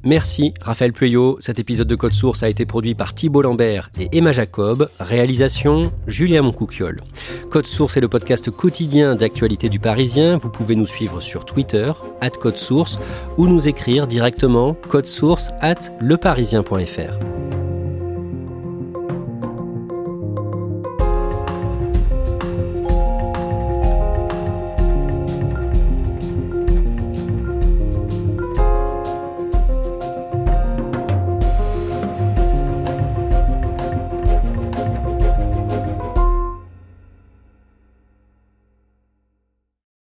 Merci 0.04 0.54
Raphaël 0.62 0.94
Pueyo. 0.94 1.38
Cet 1.40 1.60
épisode 1.60 1.88
de 1.88 1.96
Code 1.96 2.14
Source 2.14 2.44
a 2.44 2.50
été 2.50 2.66
produit 2.66 2.96
par 2.96 3.14
Thibault 3.14 3.44
Lambert 3.44 3.92
et 4.00 4.10
Emma 4.12 4.32
Jacob. 4.32 4.90
Réalisation 5.00 5.92
Julien 6.08 6.42
Moncouquiole. 6.42 7.02
Code 7.50 7.68
Source 7.68 7.98
est 7.98 8.02
le 8.02 8.08
podcast 8.08 8.50
quotidien 8.50 9.16
d'actualité 9.16 9.70
du 9.70 9.80
Parisien. 9.80 10.38
Vous 10.38 10.50
pouvez 10.50 10.76
nous 10.76 10.88
suivre 10.88 11.22
sur 11.22 11.46
Twitter, 11.46 11.92
at 12.20 12.32
Code 12.32 12.58
Source, 12.58 13.00
ou 13.38 13.48
nous 13.48 13.68
écrire 13.68 14.08
directement 14.08 14.76
code 14.88 15.06
source 15.06 15.52
at 15.62 15.94
leparisien.fr. 16.00 17.61